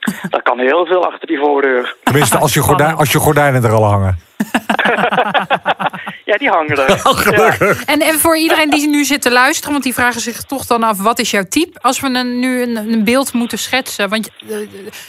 [0.30, 1.96] Daar kan heel veel achter die voordeur.
[2.02, 4.18] Tenminste, als je, gordijn, als je gordijnen er al hangen.
[6.24, 7.00] Ja, die hangen er.
[7.38, 7.76] Ja.
[7.86, 10.82] En, en voor iedereen die nu zit te luisteren, want die vragen zich toch dan
[10.82, 11.80] af: wat is jouw type?
[11.80, 14.08] Als we een, nu een, een beeld moeten schetsen.
[14.08, 14.56] Want eh,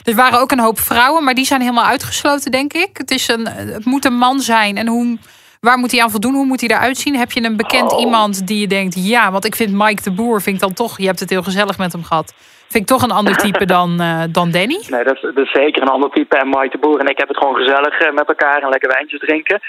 [0.03, 2.89] er waren ook een hoop vrouwen, maar die zijn helemaal uitgesloten, denk ik.
[2.93, 4.77] Het, is een, het moet een man zijn.
[4.77, 5.17] En hoe,
[5.59, 6.33] waar moet hij aan voldoen?
[6.33, 7.15] Hoe moet hij eruit zien?
[7.15, 7.99] Heb je een bekend Oh.
[7.99, 10.97] iemand die je denkt: ja, want ik vind Mike de Boer, vind ik dan toch,
[10.97, 12.33] je hebt het heel gezellig met hem gehad.
[12.71, 14.79] Vind ik toch een ander type dan, eh, dan Danny?
[14.87, 16.37] Nee, dat is, dat is zeker een ander type.
[16.37, 18.89] En Mike de Boer en ik heb het gewoon gezellig eh, met elkaar en lekker
[18.89, 19.59] wijntjes drinken.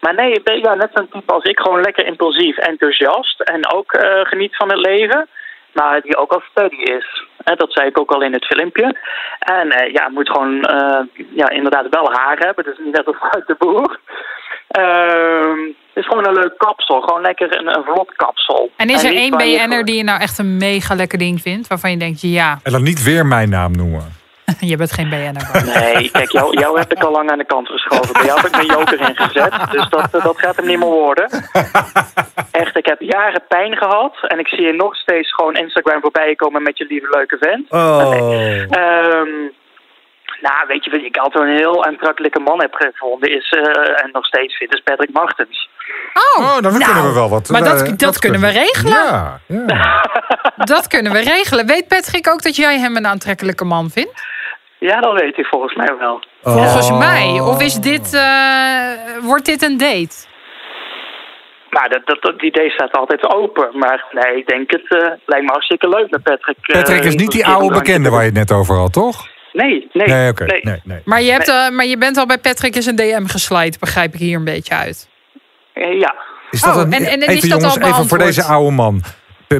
[0.00, 1.60] Maar nee, ik ben ja, net zo'n type als ik.
[1.60, 3.40] Gewoon lekker impulsief, enthousiast.
[3.40, 5.28] En ook eh, geniet van het leven.
[5.72, 7.26] Maar die ook al steady is.
[7.44, 8.96] Eh, dat zei ik ook al in het filmpje.
[9.38, 10.66] En ja, moet gewoon
[11.34, 12.64] ja, inderdaad wel haar hebben.
[12.64, 13.98] Dus niet net als uit de boer.
[14.72, 15.58] Ehm,
[15.94, 17.00] het is gewoon een leuk kapsel.
[17.00, 18.70] Gewoon lekker een, een vlot kapsel.
[18.76, 21.68] En is er één BN'er gewoon- die je nou echt een mega lekker ding vindt?
[21.68, 24.20] Waarvan je denkt: ja, En dan niet weer mijn naam noemen.
[24.60, 25.64] je bent geen BN'er.
[25.64, 28.12] Nee, kijk, jou, jou heb ik al lang aan de kant geschoven.
[28.12, 29.52] Bij jou heb ik mijn joker ingezet.
[29.70, 31.28] Dus dat, dat gaat hem niet meer worden.
[32.62, 34.14] Echt, ik heb jaren pijn gehad.
[34.28, 37.70] En ik zie je nog steeds gewoon Instagram voorbij komen met je lieve leuke vent.
[37.70, 38.14] Oh.
[38.82, 39.28] Ehm,
[40.46, 44.08] nou, weet je wat ik altijd een heel aantrekkelijke man heb gevonden is, eh, en
[44.12, 45.68] nog steeds vind, is Patrick Martens.
[46.14, 47.48] Oh, Oh, dan kunnen we wel wat.
[47.48, 48.92] Maar dat, eh, dat, kunnen we regelen.
[48.92, 50.10] Ja, ja.
[50.74, 51.66] Dat kunnen we regelen.
[51.66, 54.30] Weet Patrick ook dat jij hem een aantrekkelijke man vindt?
[54.78, 56.22] Ja, dat weet ik volgens mij wel.
[56.42, 56.98] Volgens Oh.
[56.98, 57.40] mij.
[57.40, 58.90] Of is dit, eh,
[59.22, 60.30] wordt dit een date?
[61.70, 63.68] Nou, dat, dat, idee staat altijd open.
[63.78, 66.56] Maar nee, ik denk het eh, lijkt me hartstikke leuk met Patrick.
[66.62, 69.26] Patrick is niet die oude bekende waar je het net over had, toch?
[69.52, 70.06] Nee, nee.
[70.06, 70.44] Nee, oké.
[70.44, 70.60] nee.
[70.62, 71.00] Nee, nee.
[71.04, 74.14] Maar je, hebt, eh, maar je bent al bij Patrick in zijn DM geslijt, begrijp
[74.14, 75.08] ik hier een beetje uit.
[75.72, 76.14] Eh, ja.
[76.50, 78.70] Is dat Oh, een, en- en is even dat jongens, al even voor deze oude
[78.70, 79.02] man.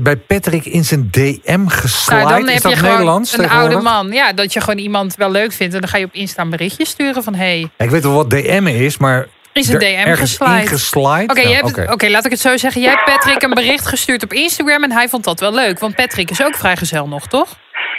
[0.02, 2.24] Bij- Patrick in zijn DM geslaaid.
[2.28, 4.12] Nou, dan is heb dat je gewoon een oude man.
[4.12, 5.74] Ja, dat je gewoon iemand wel leuk vindt.
[5.74, 7.34] En dan ga je op Insta een berichtje sturen van...
[7.34, 9.26] hey, Ik weet wel wat DM is, maar...
[9.52, 11.30] is een DM ingeslaaid?
[11.30, 11.92] Oké, je Nou, hebt- oké.
[11.92, 12.80] oké, laat ik het zo zeggen.
[12.80, 15.78] Jij hebt Patrick een bericht gestuurd op Instagram en hij vond dat wel leuk.
[15.78, 17.48] Want Patrick is ook vrijgezel nog, toch?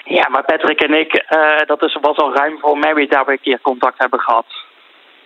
[0.04, 3.32] Ja, maar Patrick en ik, eh, dat is, was al ruim voor Mary daar we
[3.32, 4.46] een keer contact hebben gehad.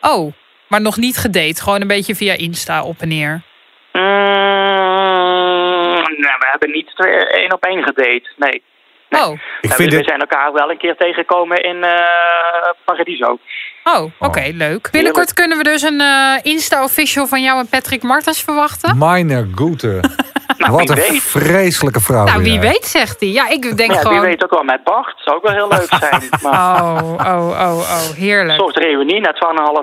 [0.02, 0.34] Oh,
[0.68, 1.62] maar nog niet gedate.
[1.62, 3.42] Gewoon een beetje via Insta op en neer.
[3.92, 4.02] Mm,
[6.24, 8.22] nou, we hebben niet twee- één op één gedate.
[8.36, 8.64] Nee.
[9.10, 9.22] Nee.
[9.22, 13.40] Oh, Ik Ja, vind we, zijn elkaar wel een keer tegengekomen in eh, Paradiso.
[13.96, 14.90] Oh oké, leuk.
[14.92, 18.98] Binnenkort kunnen we dus een eh, Insta-official van jou en Patrick Martens verwachten.
[18.98, 20.00] Meine Gute.
[20.58, 21.22] Nou, Wat een weet.
[21.24, 22.26] vreselijke vrouw.
[22.26, 22.62] Nou, wie jij.
[22.62, 23.30] weet, zegt hij.
[23.30, 24.20] Ja, ik denk Ja, gewoon...
[24.20, 25.14] wie weet ook wel met Bart.
[25.24, 26.22] Zou ook wel heel leuk zijn.
[26.44, 28.60] Maar Oh, oh, oh, oh, een heerlijk.
[28.60, 29.34] soort reunie na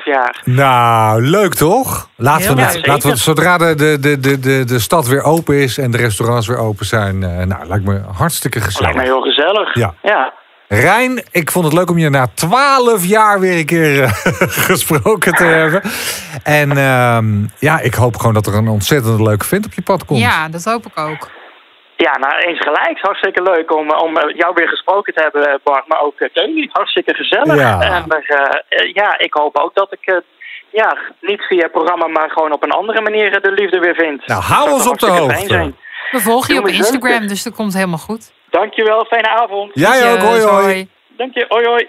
[0.00, 0.40] 12,5 jaar.
[0.44, 2.08] Nou, leuk toch?
[2.16, 5.54] Laten we, het, laten we zodra de, de, de, de, de, de stad weer open
[5.56, 7.22] is en de restaurants weer open zijn.
[7.22, 9.02] eh, nou, lijkt me hartstikke Lijkt me gezellig.
[9.02, 9.74] heel gezellig.
[9.74, 9.94] Ja.
[10.02, 10.32] ja.
[10.68, 14.10] Rijn, ik vond het leuk om je na twaalf jaar weer een keer eh,
[14.70, 15.82] gesproken te hebben.
[16.42, 17.26] En ehm,
[17.58, 20.20] ja, ik hoop gewoon dat er een ontzettend leuke vent op je pad komt.
[20.20, 21.30] Ja, dat hoop ik ook.
[21.96, 22.98] Ja, nou eens gelijk.
[23.00, 25.88] Hartstikke leuk om, om eh, jou weer gesproken te hebben, eh, Bart.
[25.88, 26.68] Maar ook Tony.
[26.72, 27.56] Hartstikke gezellig.
[27.56, 27.80] Ja.
[27.80, 30.16] En eh, eh, ja, ik hoop ook dat ik, eh,
[30.72, 33.94] ja, niet via het programma, maar gewoon op een andere manier eh, de liefde weer
[33.94, 34.26] vind.
[34.26, 35.72] Nou, hou Dat ons op de hoogte.
[36.10, 36.68] We volgen je op.
[36.68, 38.32] Instagram, dus dat komt helemaal goed.
[38.58, 39.70] Dankjewel, fijne avond.
[39.74, 40.88] Jij ook, hoi hoi.
[41.16, 41.88] Dank je, hoi hoi.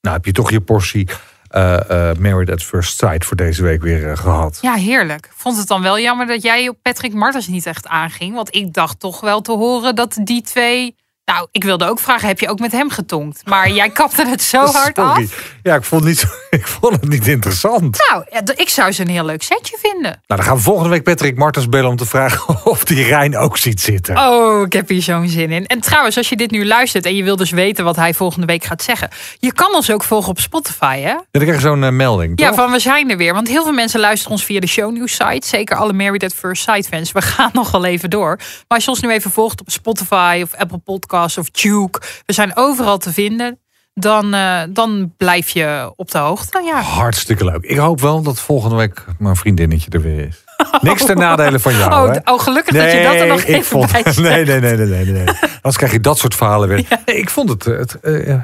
[0.00, 1.08] Nou, heb je toch je portie
[1.48, 4.58] eh, eh, Married at First Sight voor deze week weer eh, gehad.
[4.62, 5.26] Ja, heerlijk.
[5.26, 8.34] Ik Vond het dan wel jammer dat jij op Patrick Martens niet echt aanging.
[8.34, 10.96] Want ik dacht toch wel te horen dat die twee...
[11.32, 13.40] Nou, ik wilde ook vragen, heb je ook met hem getonkt?
[13.44, 15.22] Maar jij kapte het zo hard Sorry.
[15.22, 15.54] af.
[15.62, 16.26] Ja, ik vond, het niet,
[16.60, 18.04] ik vond het niet interessant.
[18.10, 18.24] Nou,
[18.56, 20.02] ik zou ze een heel leuk setje vinden.
[20.26, 23.36] Nou, dan gaan we volgende week Patrick Martens bellen om te vragen of die Rijn
[23.36, 24.16] ook ziet zitten.
[24.18, 25.66] Oh, ik heb hier zo'n zin in.
[25.66, 28.46] En trouwens, als je dit nu luistert en je wil dus weten wat hij volgende
[28.46, 29.08] week gaat zeggen.
[29.38, 31.08] Je kan ons ook volgen op Spotify, hè?
[31.08, 33.34] Ja, dan krijg je zo'n eh, melding, Ja, van we zijn er weer.
[33.34, 35.46] Want heel veel mensen luisteren ons via de shownews site.
[35.46, 37.12] Zeker alle Married at First Sight fans.
[37.12, 38.36] We gaan nog wel even door.
[38.36, 42.00] Maar als je ons nu even volgt op Spotify of Apple Podcasts of Duke.
[42.26, 43.60] We zijn overal te vinden.
[43.94, 46.62] Dan, eh, dan blijf je op de hoogte.
[46.64, 46.80] Ja.
[46.80, 47.62] Hartstikke leuk.
[47.64, 50.44] Ik hoop wel dat volgende week mijn vriendinnetje er weer is.
[50.80, 52.32] Niks ten nadele van jou, Oh, hè?
[52.32, 54.18] oh, gelukkig dat je dat er nog ik even vond, bij zegt.
[54.18, 55.26] nee, nee, nee, nee, nee, nee.
[55.52, 56.84] Anders krijg je dat soort verhalen weer.
[57.06, 57.64] Nee, ik vond het...
[57.64, 58.40] het eh, eh,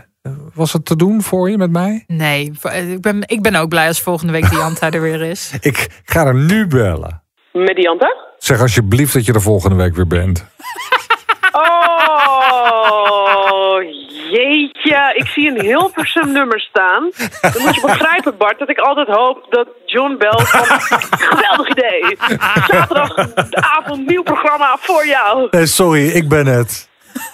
[0.55, 2.05] was het te doen voor je met mij?
[2.07, 5.51] Nee, ik ben, ik ben ook blij als volgende week Dianta er weer is.
[5.61, 7.23] Ik ga er nu bellen.
[7.53, 8.17] Met Dianta?
[8.39, 10.45] Zeg alsjeblieft dat je er volgende week weer bent.
[11.53, 11.63] Oh,
[14.37, 15.13] jeetje.
[15.15, 17.11] Ik zie een Hilversum nummer staan.
[17.41, 20.65] Dan moet je begrijpen, Bart, dat ik altijd hoop dat John belt van...
[21.29, 22.17] Geweldig idee.
[22.67, 25.49] Zaterdagavond nieuw programma voor jou.
[25.51, 26.91] Nee, sorry, ik ben het.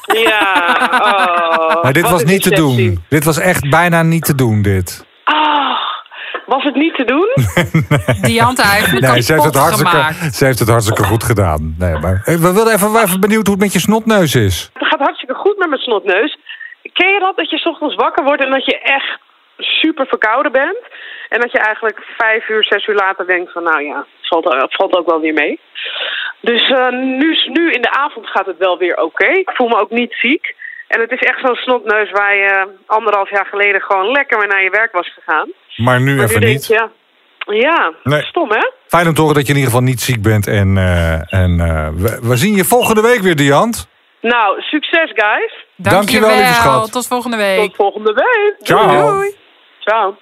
[0.07, 0.65] Ja.
[1.03, 3.05] Oh, Maar dit was niet te doen.
[3.09, 5.07] Dit was echt bijna niet te doen, dit.
[5.25, 5.77] Ah,
[6.47, 7.29] was het niet te doen?
[8.31, 10.35] Dianta heeft me Nee, ze heeft, het hartstikke, gemaakt.
[10.35, 11.75] ze heeft het hartstikke goed gedaan.
[11.79, 14.71] Nee, maar, Eh, we wilden even, even benieuwd hoe het met je snotneus is.
[14.75, 16.39] Het gaat hartstikke goed met mijn snotneus.
[16.99, 19.19] Ken je dat, dat je 's ochtends wakker wordt en dat je echt
[19.59, 20.79] super verkouden bent?
[21.29, 24.45] En dat je eigenlijk vijf uur, zes uur later denkt van, nou ja, het valt,
[24.45, 25.61] het valt ook wel weer mee.
[26.41, 29.27] Dus eh, nu, nu in de avond gaat het wel weer oké.
[29.27, 30.55] Ik voel me ook niet ziek.
[30.89, 34.63] En het is echt zo'n snotneus waar je anderhalf jaar geleden gewoon lekker mee naar
[34.63, 35.53] je werk was gegaan.
[35.77, 36.67] Maar nu Maar even nu niet.
[36.67, 36.89] je,
[37.47, 38.23] ja, Nee.
[38.23, 38.71] stom hè?
[38.87, 40.47] Fijn om te horen dat je in ieder geval niet ziek bent.
[40.47, 43.89] En, eh, en eh, we, we zien je volgende week weer, Diant.
[44.21, 45.67] Nou, succes guys.
[45.79, 46.93] Dankjewel, lieve schat.
[46.93, 47.67] Tot volgende week.
[47.67, 48.57] Tot volgende week.
[48.67, 49.11] Ciao.
[49.13, 49.37] Doei.
[49.79, 50.19] Ciao.